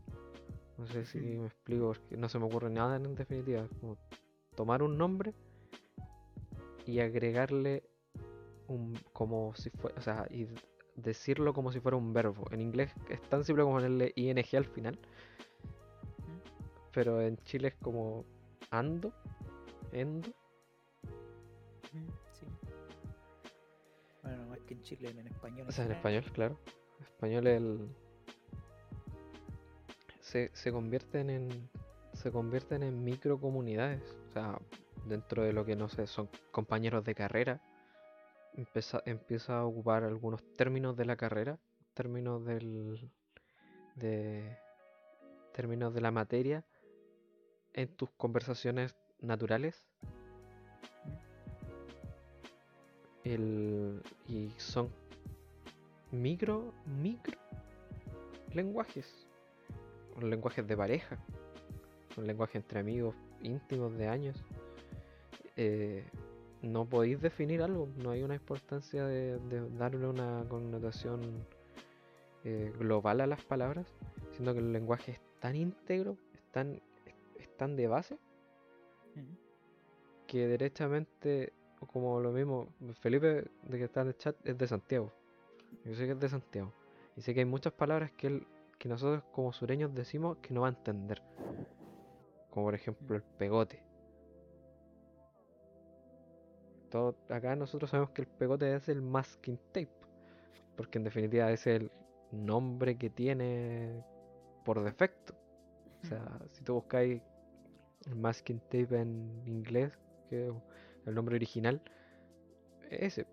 [0.79, 3.69] No sé si me explico, porque no se me ocurre nada en definitiva.
[3.81, 3.99] Como
[4.55, 5.35] tomar un nombre
[6.87, 7.85] y agregarle
[8.73, 10.47] un como si fuera, o sea, y
[10.97, 12.45] decirlo como si fuera un verbo.
[12.51, 14.99] En inglés es tan simple como ponerle ing al final.
[16.93, 18.25] Pero en Chile es como
[18.71, 19.13] ando,
[19.93, 20.29] endo.
[22.33, 22.47] Sí.
[24.23, 25.67] Bueno, más que en Chile, en español.
[25.69, 26.59] O sea, en español, claro
[27.23, 27.89] español el,
[30.21, 31.71] se, se convierten en
[32.15, 34.03] se convierten en microcomunidades.
[34.29, 34.59] O sea,
[35.07, 37.61] dentro de lo que no sé, son compañeros de carrera.
[38.55, 41.59] Empieza, empieza a ocupar algunos términos de la carrera,
[41.95, 43.11] términos del.
[43.97, 44.59] de.
[45.53, 46.65] términos de la materia
[47.73, 49.87] en tus conversaciones naturales.
[53.25, 54.91] Y son
[56.11, 57.39] micro, micro
[58.55, 59.27] lenguajes.
[60.21, 61.19] Lenguajes de pareja.
[62.17, 64.45] Un lenguaje entre amigos íntimos de años.
[65.57, 66.05] Eh,
[66.63, 69.39] no podéis definir algo, no hay una importancia de,
[69.79, 71.45] darle una connotación
[72.45, 73.87] eh, global a las palabras,
[74.31, 76.81] siendo que el lenguaje es tan íntegro, es tan,
[77.39, 78.19] es tan de base,
[80.27, 81.53] que derechamente,
[81.93, 82.69] como lo mismo,
[83.01, 85.13] Felipe de que está en el chat es de Santiago.
[85.85, 86.73] Yo sé que es de Santiago.
[87.17, 88.47] Y sé que hay muchas palabras que, él,
[88.79, 91.23] que nosotros como sureños decimos que no va a entender.
[92.51, 93.83] Como por ejemplo el pegote.
[97.29, 99.91] Acá nosotros sabemos que el pegote es el masking tape.
[100.77, 101.91] Porque en definitiva es el
[102.31, 104.05] nombre que tiene
[104.65, 105.35] por defecto.
[106.03, 107.23] O sea, si tú buscáis
[108.07, 110.55] el masking tape en inglés, que es
[111.07, 111.81] el nombre original,
[112.91, 113.27] ese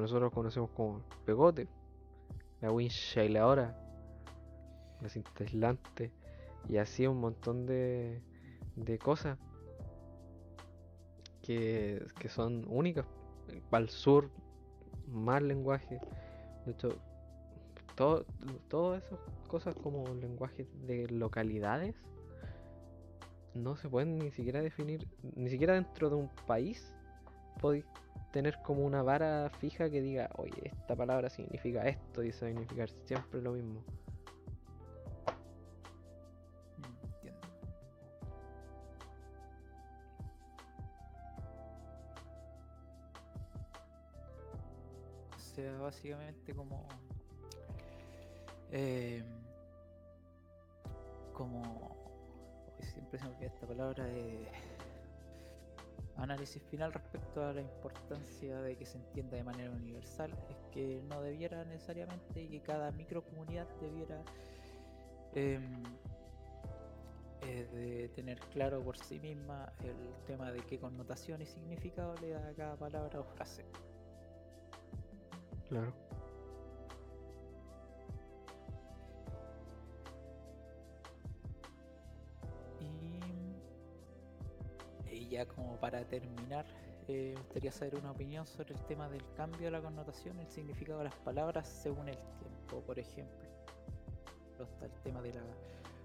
[0.00, 1.68] nosotros conocemos como pegote,
[2.60, 3.76] la windshield ahora.
[5.00, 6.12] la cinta aislante
[6.68, 8.22] y así un montón de,
[8.76, 9.38] de cosas
[11.46, 13.06] que, son únicas.
[13.70, 14.30] Para el sur,
[15.08, 16.00] más lenguaje.
[16.64, 16.88] De hecho,
[17.94, 18.26] todo,
[18.68, 19.18] todas esas
[19.48, 21.94] cosas como lenguajes de localidades
[23.54, 26.92] no se pueden ni siquiera definir, ni siquiera dentro de un país
[27.60, 27.86] podéis
[28.32, 32.90] tener como una vara fija que diga, oye, esta palabra significa esto y se significar
[33.06, 33.82] siempre lo mismo.
[45.86, 46.86] Básicamente como...
[48.72, 49.22] eh,
[51.32, 51.96] como...
[52.80, 54.48] siempre se me olvida esta palabra de...
[56.18, 61.02] Análisis final respecto a la importancia de que se entienda de manera universal es que
[61.10, 64.22] no debiera necesariamente y que cada microcomunidad debiera
[65.34, 65.82] em,
[67.42, 72.30] eh, de tener claro por sí misma el tema de qué connotación y significado le
[72.30, 73.66] da a cada palabra o frase.
[75.68, 75.92] Claro.
[85.10, 86.64] Y, ya como para terminar,
[87.08, 90.48] eh, me gustaría saber una opinión sobre el tema del cambio de la connotación, el
[90.48, 93.48] significado de las palabras según el tiempo, por ejemplo.
[94.60, 95.42] Está el tema de la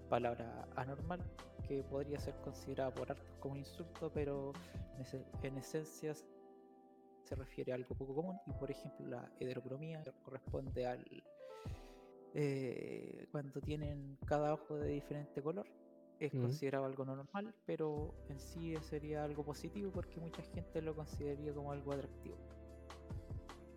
[0.08, 1.20] palabra anormal,
[1.66, 4.52] que podría ser considerada por hartos como un insulto, pero
[5.42, 6.14] en esencia
[7.32, 8.38] se refiere a algo poco común.
[8.46, 11.04] Y por ejemplo, la heterocromía corresponde al
[12.34, 15.66] eh, cuando tienen cada ojo de diferente color.
[16.18, 16.42] Es Ujú.
[16.42, 21.52] considerado algo no normal, pero en sí sería algo positivo porque mucha gente lo consideraría
[21.52, 22.36] como algo atractivo.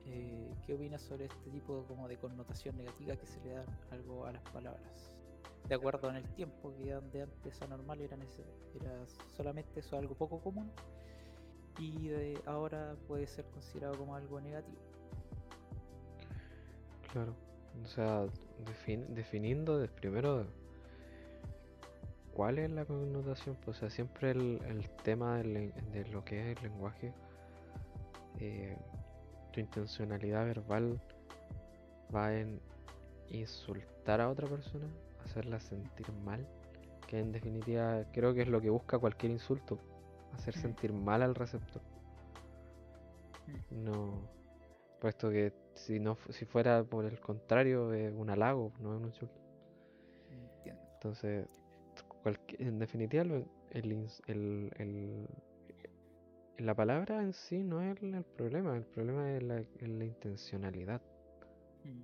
[0.06, 4.26] Eh, ¿Qué opinas sobre este tipo como de connotación negativa que se le da algo
[4.26, 5.12] a las palabras?
[5.68, 8.16] De acuerdo en el tiempo, que donde antes anormal era,
[8.76, 10.72] era solamente eso algo poco común
[11.78, 14.78] y de ahora puede ser considerado como algo negativo.
[17.12, 17.34] Claro.
[17.84, 18.26] O sea,
[18.66, 20.46] defin- definiendo de- primero
[22.34, 26.52] cuál es la connotación, pues, o sea, siempre el, el tema del de lo que
[26.52, 27.14] es el lenguaje,
[28.40, 28.78] eh,
[29.52, 31.00] tu intencionalidad verbal
[32.14, 32.60] va en
[33.30, 34.88] insultar a otra persona,
[35.24, 36.46] hacerla sentir mal,
[37.08, 39.80] que en definitiva creo que es lo que busca cualquier insulto,
[40.36, 41.82] hacer sentir mal al receptor.
[43.72, 44.30] No,
[45.00, 49.08] puesto que si no si fuera por el contrario es un halago, no es un
[49.08, 49.42] insulto.
[50.32, 50.82] Entiendo.
[50.94, 51.48] Entonces,
[52.60, 55.28] en definitiva el, ins- el- el-
[56.58, 61.02] la palabra en sí no es el, problema, el problema es la, es la intencionalidad.
[61.84, 62.02] Mm,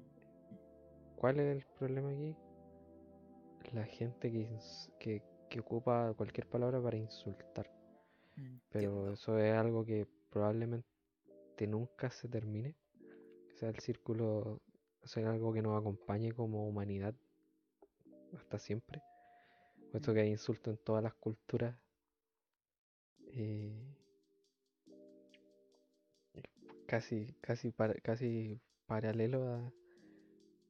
[1.16, 2.36] ¿Cuál es el problema aquí?
[3.74, 4.50] La gente que,
[5.00, 7.70] que, que ocupa cualquier palabra para insultar.
[8.70, 9.12] Pero entiendo.
[9.14, 10.86] eso es algo que probablemente
[11.68, 12.76] nunca se termine.
[13.48, 14.62] Que sea el círculo,
[15.04, 17.14] sea algo que nos acompañe como humanidad
[18.38, 19.02] hasta siempre.
[19.92, 21.76] Puesto que hay insultos en todas las culturas.
[23.34, 23.74] eh,
[26.86, 29.74] casi, casi, para- casi paralelo a,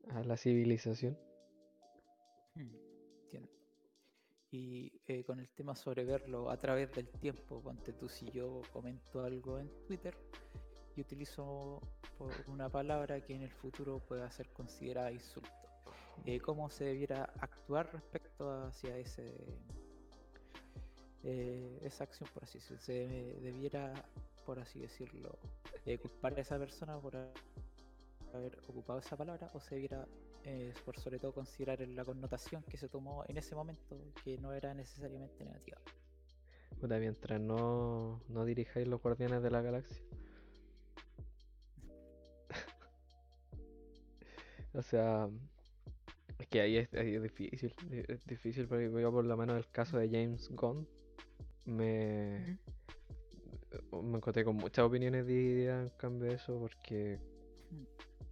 [0.10, 1.18] a la civilización.
[2.56, 2.91] Mm, Entiendo.
[4.52, 8.62] Y eh, con el tema sobre verlo a través del tiempo, ponte tú si yo
[8.74, 10.14] comento algo en Twitter
[10.96, 11.80] y utilizo
[12.18, 15.50] po- una palabra que en el futuro pueda ser considerada insulto.
[16.26, 19.34] Eh, ¿Cómo se debiera actuar respecto hacia ese
[21.24, 22.82] eh, esa acción, por así decirlo?
[22.82, 22.94] ¿Se
[23.42, 24.06] debiera,
[24.46, 25.38] por así decirlo,
[26.02, 27.32] culpar a esa persona por ha-
[28.34, 30.06] haber ocupado esa palabra o se debiera
[30.44, 34.54] eh, por sobre todo considerar la connotación que se tomó en ese momento que no
[34.54, 35.78] era necesariamente negativa.
[36.80, 40.04] Puta, mientras no, no dirijáis los guardianes de la galaxia.
[44.74, 45.30] o sea,
[46.40, 47.76] es que ahí es, ahí es difícil.
[48.08, 50.88] Es difícil porque yo por la mano del caso de James Gunn
[51.66, 52.58] me,
[53.92, 57.31] me encontré con muchas opiniones divididas en cambio de eso porque.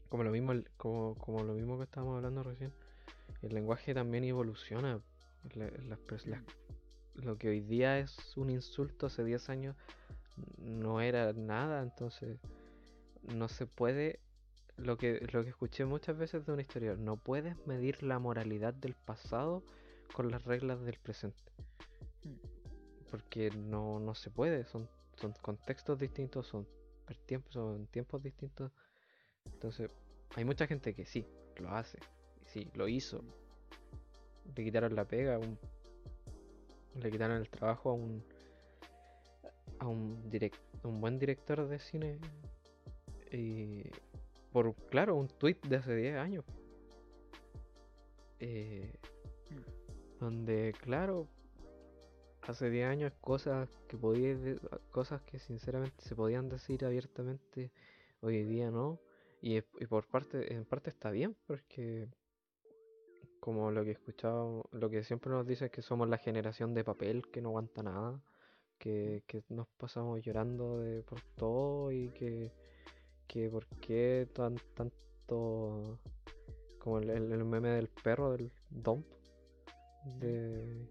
[0.09, 2.73] Como lo mismo como, como lo mismo que estábamos hablando recién
[3.41, 5.01] el lenguaje también evoluciona
[5.53, 6.43] La- las pers- las-
[7.15, 9.75] lo que hoy día es un insulto hace 10 años
[10.57, 12.39] no era nada entonces
[13.23, 14.19] no se puede
[14.77, 18.73] lo que lo que escuché muchas veces de una historia no puedes medir la moralidad
[18.73, 19.63] del pasado
[20.13, 21.51] con las reglas del presente
[22.23, 22.35] Mm.
[23.11, 26.67] porque no, no se puede, son, son contextos distintos, son
[27.25, 28.71] tiempos, son tiempos distintos.
[29.45, 29.91] Entonces,
[30.35, 31.25] hay mucha gente que sí,
[31.57, 31.99] lo hace,
[32.45, 33.21] sí, lo hizo,
[34.55, 35.57] le quitaron la pega, a un,
[37.01, 38.23] le quitaron el trabajo a un
[39.79, 42.19] a un direct, un buen director de cine
[43.31, 43.83] y
[44.51, 46.45] por claro un tweet de hace 10 años.
[48.39, 48.91] Eh,
[50.19, 51.27] donde claro
[52.41, 54.35] hace 10 años cosas que podía
[54.91, 57.71] cosas que sinceramente se podían decir abiertamente
[58.21, 58.99] hoy día no
[59.41, 62.07] y, y por parte en parte está bien porque
[63.39, 66.73] como lo que he escuchado, lo que siempre nos dice es que somos la generación
[66.73, 68.21] de papel que no aguanta nada,
[68.77, 72.51] que, que nos pasamos llorando de por todo y que,
[73.27, 75.99] que por qué tan, tanto
[76.79, 79.05] como el, el, meme del perro del dump
[80.19, 80.87] de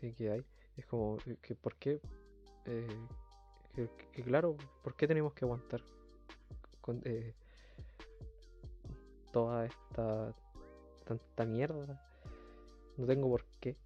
[0.00, 0.44] sí, que hay
[0.76, 2.00] es como que por qué
[2.66, 3.06] eh,
[3.74, 5.80] que, claro por qué tenemos que aguantar
[6.80, 7.34] con, eh,
[9.32, 10.34] toda esta
[11.04, 12.00] tanta mierda.
[12.96, 13.76] No tengo por qué.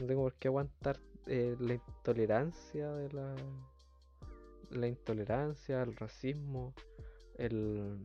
[0.00, 3.34] No tengo por qué aguantar eh, la intolerancia de la.
[4.70, 6.74] La intolerancia, el racismo,
[7.36, 8.04] el.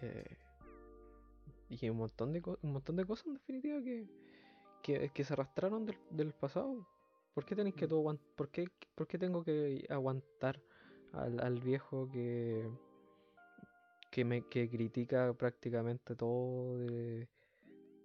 [0.00, 0.36] Eh,
[1.68, 4.06] y un montón de un montón de cosas en definitiva que,
[4.82, 6.86] que, que se arrastraron del, del, pasado.
[7.34, 7.88] ¿Por qué tenéis que mm.
[7.88, 10.60] todo ¿Por qué, por qué tengo que aguantar
[11.12, 12.68] al, al viejo que
[14.14, 17.28] que me que critica prácticamente todo de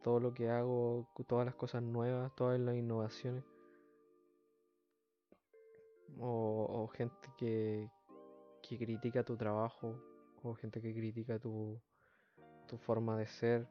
[0.02, 3.44] todo lo que hago, todas las cosas nuevas, todas las innovaciones.
[6.18, 7.92] O, gente que,
[8.64, 10.02] que critica tu trabajo,
[10.42, 11.80] o gente que critica tu,
[12.68, 13.68] tu forma de ser,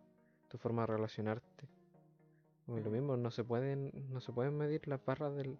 [0.47, 1.69] tu forma de relacionarte.
[2.69, 5.59] lo mismo, no se pueden, no se pueden medir las barras del,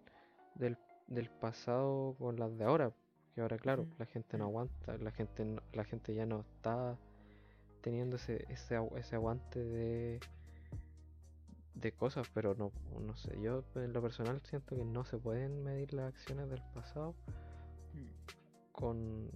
[0.55, 0.77] del,
[1.07, 2.93] del pasado con las de ahora
[3.37, 6.97] ahora, claro, la gente no aguanta, la gente, la gente ya no está
[7.81, 10.19] teniendo ese, ese, ese aguante de,
[11.75, 15.63] de cosas, pero no, no sé, yo en lo personal siento que no se pueden
[15.63, 17.15] medir las acciones del pasado
[18.71, 19.29] con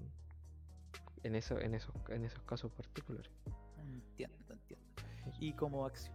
[1.24, 3.32] en eso, en esos, en esos casos particulares.
[3.78, 4.86] Entiendo, entiendo.
[5.39, 6.14] Y como acción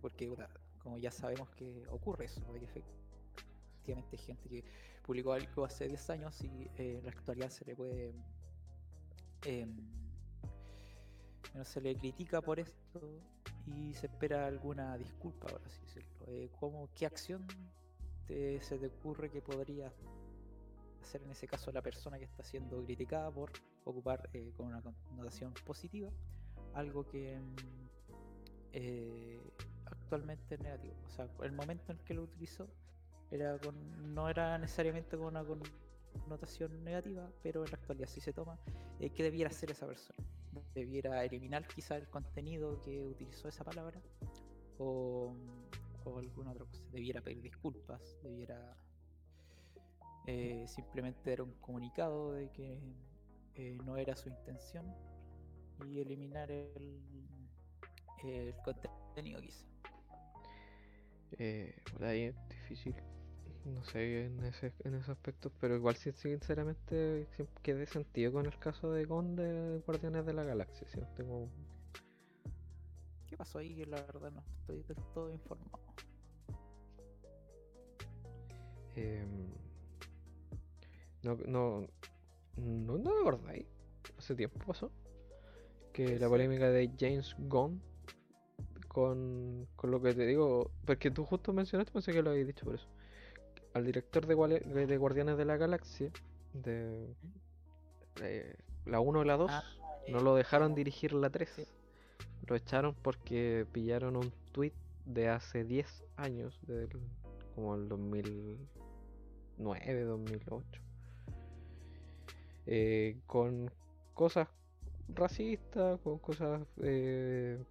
[0.00, 0.30] porque
[0.78, 4.64] como ya sabemos que ocurre eso, de efectivamente hay gente que
[5.08, 8.12] publicó algo hace 10 años y eh, en la actualidad se le puede.
[11.82, 13.00] Le critica por esto
[13.66, 16.26] y se espera alguna disculpa, por así decirlo.
[16.26, 16.50] Eh,
[16.94, 17.46] ¿Qué acción
[18.26, 19.90] se te ocurre que podría
[21.02, 23.50] hacer en ese caso la persona que está siendo criticada por
[23.84, 26.10] ocupar eh, con una connotación positiva
[26.74, 27.56] algo que em,
[28.72, 29.40] eh,
[29.86, 30.96] actualmente es negativo?
[31.06, 32.68] O sea, el momento en que lo utilizó
[33.30, 33.58] era
[34.02, 35.44] no era necesariamente con una
[36.24, 38.58] connotación negativa, pero en la actualidad sí se toma,
[39.00, 40.18] eh, ¿qué debiera hacer esa persona?
[40.74, 44.00] ¿Debiera eliminar quizá el contenido que utilizó esa palabra?
[44.78, 45.34] ¿O,
[46.04, 46.82] o alguna otra cosa?
[46.92, 48.16] ¿Debiera pedir disculpas?
[48.22, 48.76] ¿Debiera
[50.26, 52.78] eh, simplemente dar un comunicado de que
[53.54, 54.86] eh, no era su intención
[55.86, 57.00] y eliminar el,
[58.24, 59.66] el contenido quizá?
[61.32, 62.94] Eh, por ahí es difícil
[63.74, 67.26] no sé en ese, en ese aspecto, pero igual si sinceramente
[67.62, 70.86] quedé sentido con el caso de Gon de Guardianes de la Galaxia.
[70.88, 71.48] Si no tengo...
[73.26, 73.84] ¿Qué pasó ahí?
[73.84, 75.70] La verdad no estoy del todo informado.
[78.96, 79.48] Em,
[81.22, 81.86] no, no,
[82.56, 83.66] no, no me acordáis.
[84.18, 84.90] Hace tiempo pasó.
[85.92, 87.82] Que la polémica de James Gunn
[88.88, 92.64] con, con lo que te digo, porque tú justo mencionaste, pensé que lo habías dicho
[92.64, 92.88] por eso
[93.78, 96.10] al director de, de Guardianes de la Galaxia,
[96.52, 97.14] de,
[98.84, 99.64] la 1 y la 2, ah,
[100.08, 101.66] no lo dejaron dirigir la 3.
[102.46, 104.72] Lo echaron porque pillaron un tweet
[105.04, 106.58] de hace 10 años,
[107.54, 110.82] como el 2009, 2008,
[112.66, 113.70] eh, con
[114.14, 114.48] cosas
[115.08, 116.66] racistas, con cosas...
[116.82, 117.62] Eh,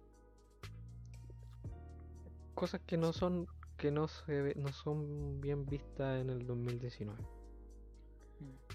[2.54, 3.46] cosas que no son
[3.78, 7.18] que no, se no son bien vistas en el 2019.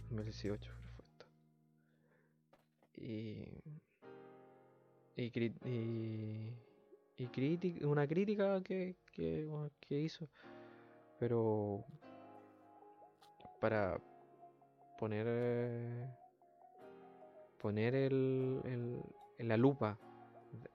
[0.10, 0.76] 2018, mm.
[0.76, 1.26] perfecto.
[2.96, 3.48] Y.
[5.16, 5.32] Y,
[5.70, 6.58] y,
[7.18, 9.48] y crítica, una crítica que, que,
[9.80, 10.28] que hizo,
[11.20, 11.86] pero
[13.62, 14.02] para
[14.98, 15.28] poner
[17.60, 19.02] poner el, el,
[19.38, 20.00] en la lupa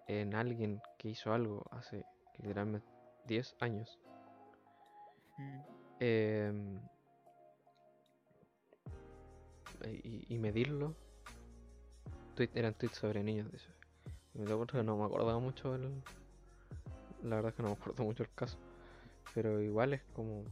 [0.06, 2.04] en alguien que hizo algo hace
[2.38, 2.86] literalmente
[3.26, 3.98] 10 años
[6.00, 6.80] Em,
[9.84, 10.94] y, medirlo.
[12.54, 13.68] eran tweets sobre niños.
[14.34, 16.02] Otro que no me acordaba mucho el...
[17.22, 18.58] La verdad es que no me acuerdo mucho el caso.
[19.34, 20.44] Pero igual es como...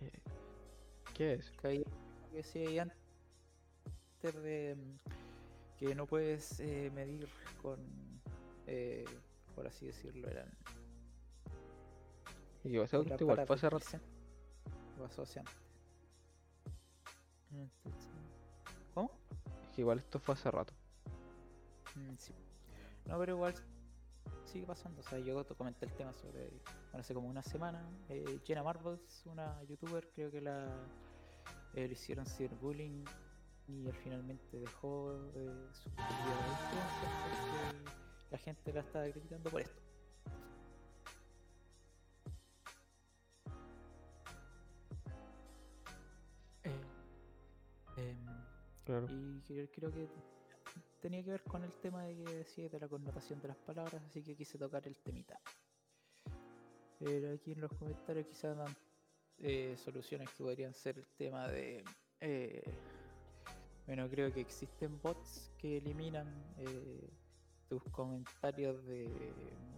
[0.00, 0.20] eh,
[1.14, 1.50] ¿Qué es?
[1.62, 1.84] Que
[2.32, 4.76] decía antes de
[5.78, 7.28] que no puedes eh, medir
[7.62, 7.78] con,
[8.66, 9.04] eh,
[9.54, 10.50] por así decirlo, eran
[12.64, 13.86] Y yo, ese auto igual fue hace rato.
[17.50, 18.10] Entonces,
[18.94, 19.10] ¿Cómo?
[19.74, 20.72] que Igual esto fue hace rato.
[21.94, 22.34] Mm, sí.
[23.06, 23.54] No, pero igual
[24.44, 25.00] sigue pasando.
[25.00, 26.48] O sea, yo comenté el tema sobre,
[26.90, 30.66] bueno, hace como una semana, eh, Jenna Marbles, una youtuber, creo que la
[31.74, 33.04] eh, le hicieron cyberbullying
[33.68, 39.50] y él finalmente dejó eh, su vida de influencer porque la gente la estaba criticando
[39.50, 39.87] por esto.
[48.88, 50.08] Y creo, que
[51.02, 54.02] tenía que ver con el tema de que decía de la connotación de las palabras,
[54.02, 55.38] así que quise tocar el temita.
[56.98, 58.74] Pero aquí en los comentarios quizás dan
[59.40, 61.84] eh, soluciones que podrían ser el tema de...
[62.20, 62.62] eh,
[63.86, 67.10] bueno, creo que existen bots que eliminan eh,
[67.68, 69.10] tus comentarios de...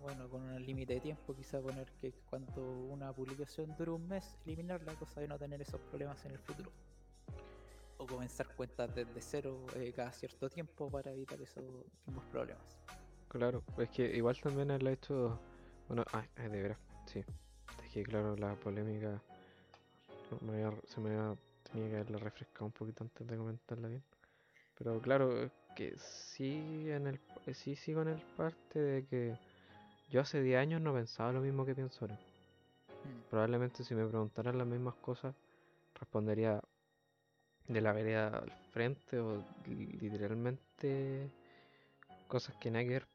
[0.03, 4.37] Bueno, con un límite de tiempo, quizá poner que cuando una publicación dure un mes,
[4.47, 6.70] eliminarla, cosa de no tener esos problemas en el futuro
[8.01, 11.63] o comenzar cuentas desde cero eh, cada cierto tiempo para evitar esos
[12.07, 12.65] mismos problemas.
[13.29, 15.39] Claro, es que igual también ha hecho.
[15.87, 17.21] Bueno, ah, ah, de veras, sí.
[17.85, 19.21] Es que claro, la polémica.
[20.31, 21.37] no, me había- se me había,
[21.71, 24.03] tenía que haberla refrescado un poquito antes de comentarla bien.
[24.79, 29.35] Pero claro, es que sí, en el, eh, sí sigo en el parte de que
[30.11, 32.15] yo hace 10 años no pensaba lo mismo que pienso ahora.
[33.05, 35.35] Mm, Probablemente si me preguntaran las mismas cosas,
[35.95, 36.61] respondería
[37.73, 41.31] de la vereda al frente o li- literalmente
[42.29, 43.07] cosas que nada que ver.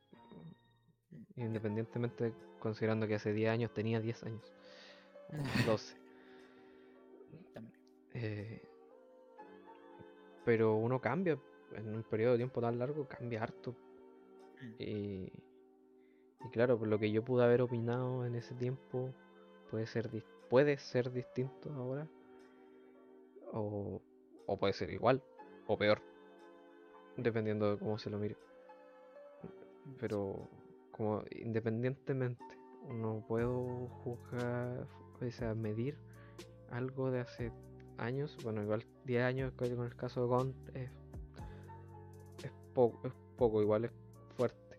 [1.36, 4.44] Independientemente, considerando que hace 10 años tenía 10 años,
[5.68, 5.96] o 12.
[7.54, 7.80] También.
[8.14, 8.62] Eh,
[10.46, 11.38] pero uno cambia,
[11.76, 13.76] en un periodo de tiempo tan largo, cambia harto.
[14.62, 15.32] Mm, Y,
[16.46, 19.10] y claro, por lo que yo pude haber opinado en ese tiempo,
[19.70, 20.10] puede ser,
[20.50, 22.08] puede ser distinto ahora.
[23.54, 24.02] O,
[24.46, 25.24] o puede ser igual,
[25.68, 26.02] o peor.
[27.18, 28.38] Dependiendo de cómo se lo mire.
[30.00, 30.50] Pero
[30.92, 32.44] como independientemente,
[32.90, 34.88] no puedo juzgar,
[35.22, 35.98] o sea, medir
[36.72, 37.52] algo de hace
[37.98, 38.38] años.
[38.44, 40.90] Bueno, igual 10 años con el caso de Gon es,
[42.44, 43.92] es, poco, es poco, igual es
[44.38, 44.78] fuerte.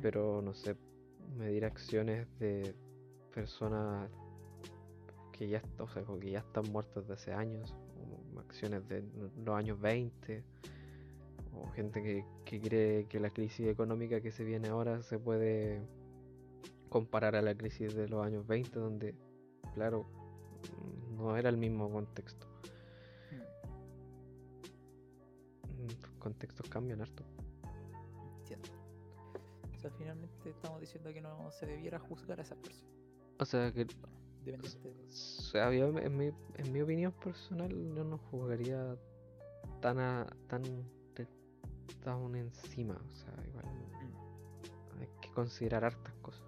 [0.00, 0.76] Pero no sé,
[1.36, 2.74] medir acciones de
[3.34, 4.10] personas
[5.32, 7.74] que ya, o sea, que ya están muertas de hace años,
[8.38, 9.04] acciones de
[9.44, 10.42] los años 20,
[11.54, 15.82] o gente que, que cree que la crisis económica que se viene ahora se puede
[16.88, 19.14] comparar a la crisis de los años 20, donde,
[19.74, 20.06] claro,
[21.16, 22.46] no era el mismo contexto.
[25.78, 27.24] Los contextos cambian harto.
[28.38, 28.68] Entiendo.
[29.74, 32.94] O sea, finalmente estamos diciendo que no se debiera juzgar a esas personas.
[33.38, 33.86] O sea, que
[34.46, 38.96] Independiente O sea, yo en mi, en mi opinión personal yo no jugaría
[39.80, 40.62] tan a, tan
[42.04, 43.66] tan encima, o sea, igual
[44.00, 46.39] Mm, hay que considerar hartas cosas.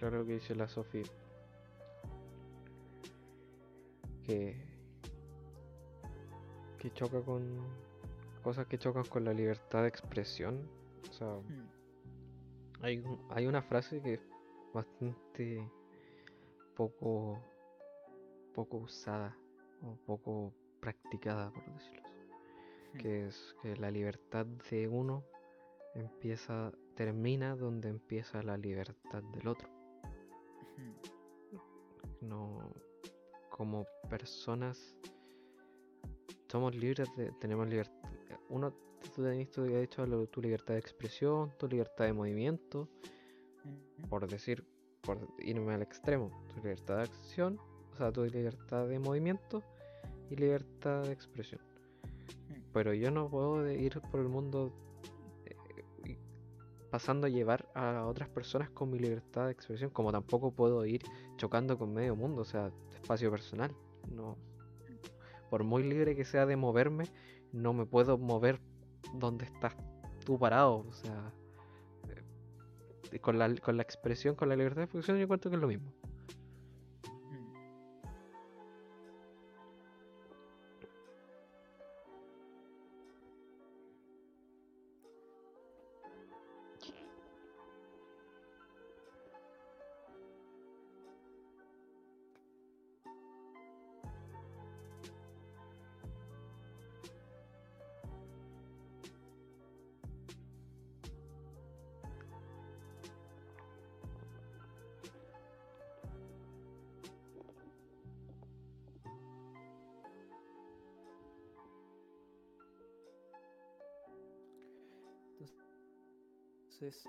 [0.00, 1.02] Claro que dice la Sofi
[4.26, 4.56] que
[6.78, 7.42] que choca con
[8.42, 10.66] cosas que chocan con la libertad de expresión.
[11.10, 11.68] O sea, Mm,
[12.82, 14.20] hay, un- hay una frase que es
[14.72, 15.70] bastante
[16.76, 17.38] poco
[18.54, 19.36] poco usada
[19.82, 22.94] o poco practicada, por decirlo así.
[22.94, 25.22] mm, que es que la libertad de uno
[25.94, 29.68] empieza, termina donde empieza la libertad del otro.
[32.20, 32.72] No,
[33.48, 34.94] como personas
[36.48, 38.10] somos libres de, tenemos libertad.
[38.48, 38.72] Uno,
[39.14, 39.48] tú tenés
[39.98, 42.88] a lo- tu libertad de expresión, tu libertad de movimiento,
[44.08, 44.64] por decir,
[45.02, 47.58] por irme al extremo, tu libertad de acción,
[47.92, 49.62] o sea, tu libertad de movimiento
[50.28, 51.60] y libertad de expresión.
[52.72, 54.72] Pero yo no puedo ir por el mundo
[56.90, 61.02] pasando a llevar a otras personas con mi libertad de expresión, como tampoco puedo ir
[61.36, 63.74] chocando con medio mundo, o sea, espacio personal.
[64.10, 64.36] No,
[65.50, 67.04] por muy libre que sea de moverme,
[67.52, 68.60] no me puedo mover
[69.14, 69.76] donde estás
[70.24, 71.32] tú parado, o sea,
[73.12, 75.62] eh, con, la, con la expresión, con la libertad de expresión, yo cuento que es
[75.62, 75.92] lo mismo.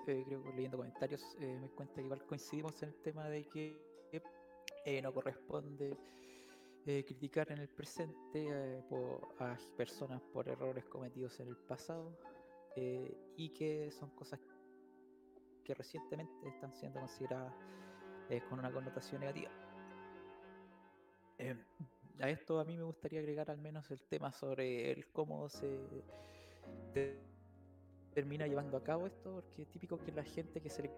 [0.07, 3.45] Eh, creo que leyendo comentarios eh, me cuenta que igual coincidimos en el tema de
[3.45, 3.81] que
[4.85, 5.97] eh, no corresponde
[6.83, 8.83] criticar en el presente
[9.37, 12.17] a personas por errores cometidos en el pasado
[12.75, 14.39] y que son cosas
[15.63, 17.53] que recientemente están siendo consideradas
[18.49, 19.51] con una connotación negativa.
[22.19, 26.03] a esto a mí me gustaría agregar al menos el tema sobre el cómo se
[28.13, 30.91] termina llevando a cabo esto, porque es típico que la gente que se le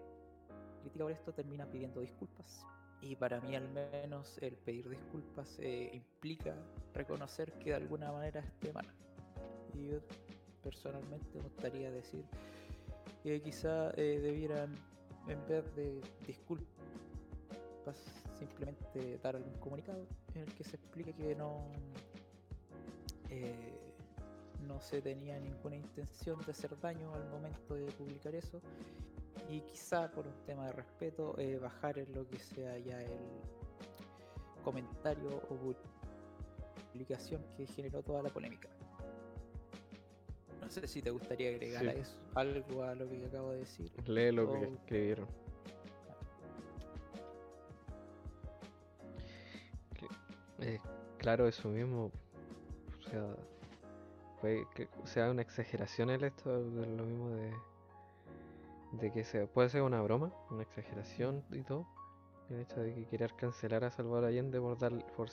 [0.82, 2.64] critica por esto termina pidiendo disculpas.
[3.00, 6.54] Y para mí al menos el pedir disculpas eh, implica
[6.94, 8.86] reconocer que de alguna manera esté mal.
[9.74, 9.98] Y yo
[10.62, 12.24] personalmente me gustaría decir
[13.22, 14.74] que quizá eh, debieran,
[15.28, 16.66] en vez de disculpas,
[18.38, 21.66] simplemente dar algún comunicado en el que se explique que no...
[23.28, 23.73] Eh,
[24.66, 28.60] no se tenía ninguna intención de hacer daño al momento de publicar eso
[29.48, 33.18] y quizá por un tema de respeto eh, bajar en lo que sea ya el
[34.62, 35.74] comentario o
[36.92, 38.68] publicación que generó toda la polémica.
[40.60, 43.92] No sé si te gustaría agregar a eso algo a lo que acabo de decir.
[44.06, 45.28] Lee lo que escribieron.
[50.60, 50.80] Eh,
[51.18, 52.10] claro, eso mismo.
[52.98, 53.36] O sea,
[54.74, 57.52] que sea una exageración el esto de lo mismo de,
[58.92, 61.86] de que se, puede ser una broma, una exageración y todo.
[62.50, 65.28] El hecho de que querer cancelar a Salvador Allende por, dar, por,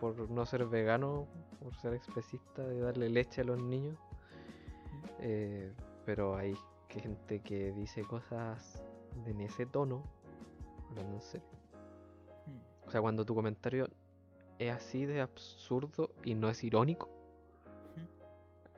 [0.00, 1.26] por no ser vegano,
[1.62, 3.98] por ser especista, de darle leche a los niños.
[5.20, 5.72] Eh,
[6.06, 6.56] pero hay
[6.88, 8.82] gente que dice cosas
[9.26, 10.02] en ese tono,
[10.90, 11.46] hablando en serio.
[12.86, 13.88] O sea, cuando tu comentario
[14.58, 17.08] es así de absurdo y no es irónico,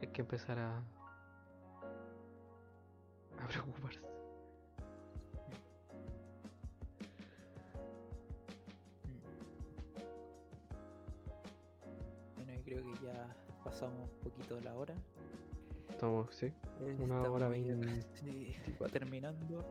[0.01, 0.79] hay que empezar a,
[3.39, 4.01] a preocuparse.
[12.37, 14.95] Bueno, yo creo que ya pasamos un poquito la hora.
[15.89, 16.53] Estamos, sí,
[16.99, 18.05] una hora veinte.
[18.93, 19.65] terminando.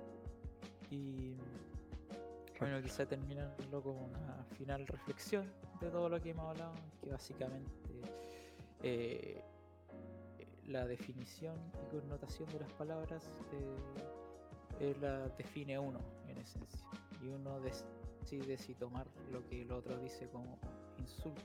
[0.90, 1.36] Y
[2.60, 7.70] bueno, quizá terminarlo con una final reflexión de todo lo que hemos hablado, que básicamente
[8.82, 9.42] eh,
[10.68, 13.30] la definición y connotación de las palabras
[14.80, 16.88] eh, la define uno en esencia.
[17.22, 20.58] Y uno decide si tomar lo que el otro dice como
[20.98, 21.42] insulto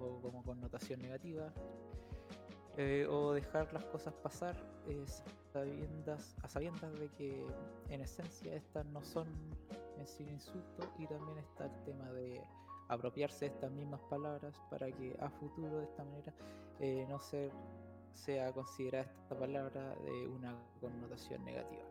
[0.00, 1.52] o como connotación negativa.
[2.78, 4.56] Eh, o dejar las cosas pasar
[4.86, 5.04] eh,
[6.42, 7.46] a sabiendas de que
[7.90, 9.28] en esencia estas no son
[9.98, 12.40] en sí insulto y también está el tema de
[12.88, 16.32] apropiarse de estas mismas palabras para que a futuro de esta manera
[17.10, 17.52] no ser
[18.14, 21.82] sea considerada esta palabra de una connotación negativa.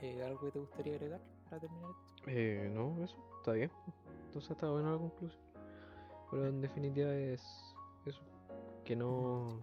[0.00, 2.30] Eh, ¿Algo que te gustaría agregar para terminar esto?
[2.30, 3.70] Eh, no, eso, está bien.
[4.26, 5.42] Entonces está buena la conclusión.
[6.30, 7.42] Pero en definitiva es
[8.06, 8.22] eso,
[8.84, 9.60] que no...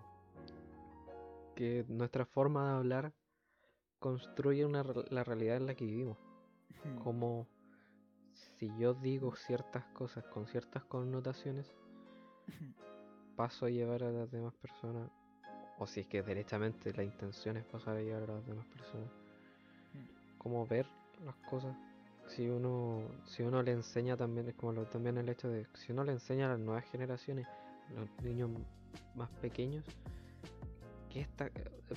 [1.55, 3.13] que nuestra forma de hablar
[3.99, 6.17] construye una, la realidad en la que vivimos.
[7.03, 7.47] Como
[8.33, 11.73] si yo digo ciertas cosas con ciertas connotaciones,
[13.35, 15.09] paso a llevar a las demás personas
[15.79, 19.07] o si es que derechamente la intención es pasar a llegar a las demás personas,
[19.93, 20.37] mm.
[20.37, 20.85] cómo ver
[21.25, 21.75] las cosas.
[22.27, 25.93] Si uno, si uno le enseña también, es como lo, también el hecho de, si
[25.93, 27.47] uno le enseña a las nuevas generaciones,
[27.95, 28.51] los niños
[29.15, 29.83] más pequeños,
[31.09, 31.51] que esta, eh,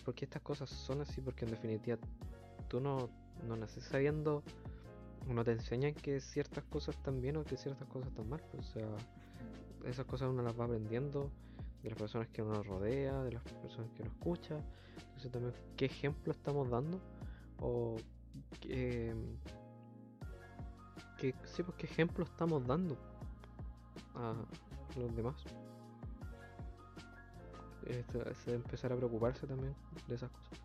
[0.04, 1.98] porque estas cosas son así, porque en definitiva
[2.68, 3.10] tú no,
[3.46, 4.42] no naces sabiendo,
[5.28, 8.68] uno te enseñan que ciertas cosas están bien o que ciertas cosas están mal, pues,
[8.68, 9.86] o sea, mm.
[9.88, 11.30] esas cosas uno las va aprendiendo
[11.82, 14.56] de las personas que nos rodea, de las personas que nos escucha.
[14.96, 17.00] Entonces también qué ejemplo estamos dando
[17.60, 17.96] o
[18.60, 19.14] que,
[21.18, 22.96] que sí, pues qué ejemplo estamos dando
[24.14, 24.34] a
[24.96, 25.36] los demás.
[27.86, 29.74] Esto, es empezar a preocuparse también
[30.06, 30.60] de esas cosas.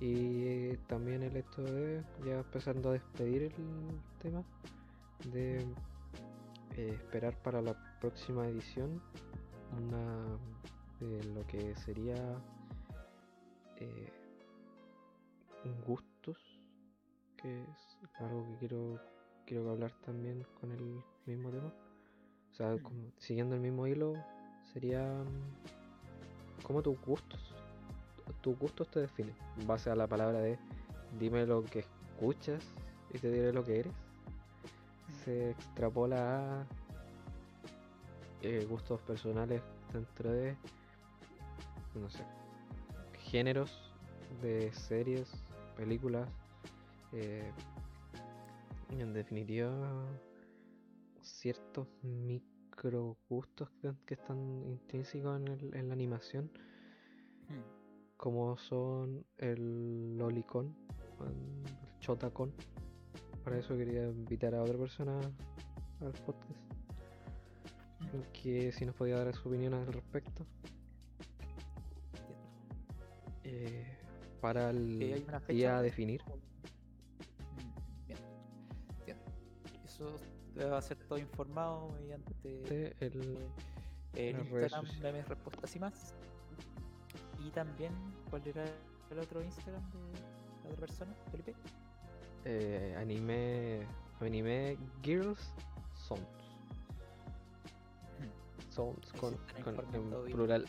[0.00, 3.52] Y también el hecho de, ya empezando a despedir el
[4.20, 4.42] tema,
[5.32, 5.58] de
[6.76, 9.02] eh, esperar para la próxima edición
[9.76, 10.38] una
[11.00, 12.16] de lo que sería
[13.76, 14.12] eh,
[15.86, 16.38] gustos,
[17.36, 19.00] que es algo que quiero
[19.46, 21.72] quiero hablar también con el mismo tema.
[22.50, 24.12] O sea, como- siguiendo el mismo hilo,
[24.72, 27.54] sería mm, cómo tus gustos,
[28.40, 30.58] tus gustos te definen, en base a la palabra de
[31.18, 32.62] dime lo que escuchas
[33.12, 33.92] y te diré lo que eres.
[35.24, 36.66] Se extrapola a
[38.42, 39.62] eh, gustos personales
[39.92, 40.56] dentro de,
[41.94, 42.24] no sé,
[43.30, 43.92] géneros
[44.42, 45.30] de series,
[45.76, 46.28] películas,
[47.12, 47.50] eh,
[48.90, 50.06] en definitiva
[51.22, 56.50] ciertos micro gustos que, que están intrínsecos en, el- en la animación,
[57.48, 58.16] Mm.
[58.16, 60.72] como son el lolicon,
[61.26, 62.52] el chotacon.
[63.42, 65.18] Para eso quería invitar a otra persona
[66.00, 66.69] al podcast
[68.32, 70.46] que si nos podía dar su opinión al respecto.
[73.44, 73.86] Eh,
[74.40, 76.22] para el Eh, día a definir.
[76.24, 78.18] Mm, Bien,
[78.98, 79.24] entiendo.
[79.84, 80.16] Eso
[80.58, 82.34] va a ser todo informado mediante
[83.00, 83.38] el,
[84.14, 86.14] el redes Instagram mis respuestas y más.
[87.38, 87.92] Y también,
[88.28, 88.64] ¿cuál era
[89.10, 90.20] el otro Instagram de
[90.64, 91.54] la otra persona, Felipe?
[92.44, 93.86] eh, anime
[94.20, 95.54] anime Girls
[95.94, 96.39] Sounds
[99.18, 100.64] Con, con- en plural.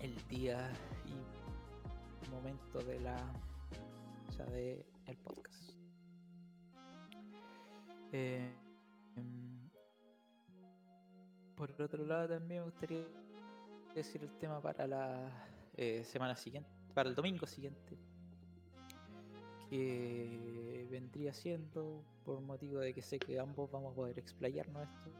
[0.00, 0.70] El, el día
[1.06, 3.16] y momento de la
[4.28, 5.72] o sea, de el podcast.
[8.12, 8.50] Eh,
[9.16, 9.68] em,
[11.56, 13.04] por otro lado también me gustaría
[13.94, 15.30] decir el tema para la
[15.74, 17.98] eh, semana siguiente, para el domingo siguiente,
[19.70, 25.10] que vendría siendo por motivo de que sé que ambos vamos a poder explayarnos esto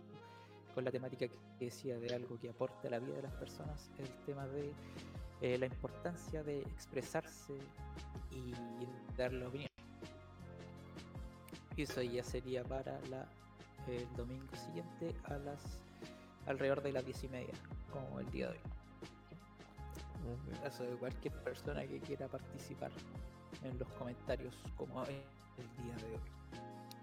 [0.74, 3.90] con la temática que decía de algo que aporte a la vida de las personas,
[3.98, 4.72] el tema de
[5.40, 7.54] eh, la importancia de expresarse
[8.30, 8.52] y
[9.16, 9.68] dar la opinión.
[11.76, 13.26] Y eso ya sería para la,
[13.88, 15.80] el domingo siguiente a las
[16.46, 17.54] alrededor de las diez y media,
[17.92, 18.60] como el día de hoy.
[20.52, 22.90] En caso de cualquier persona que quiera participar
[23.62, 25.16] en los comentarios como el
[25.82, 26.37] día de hoy.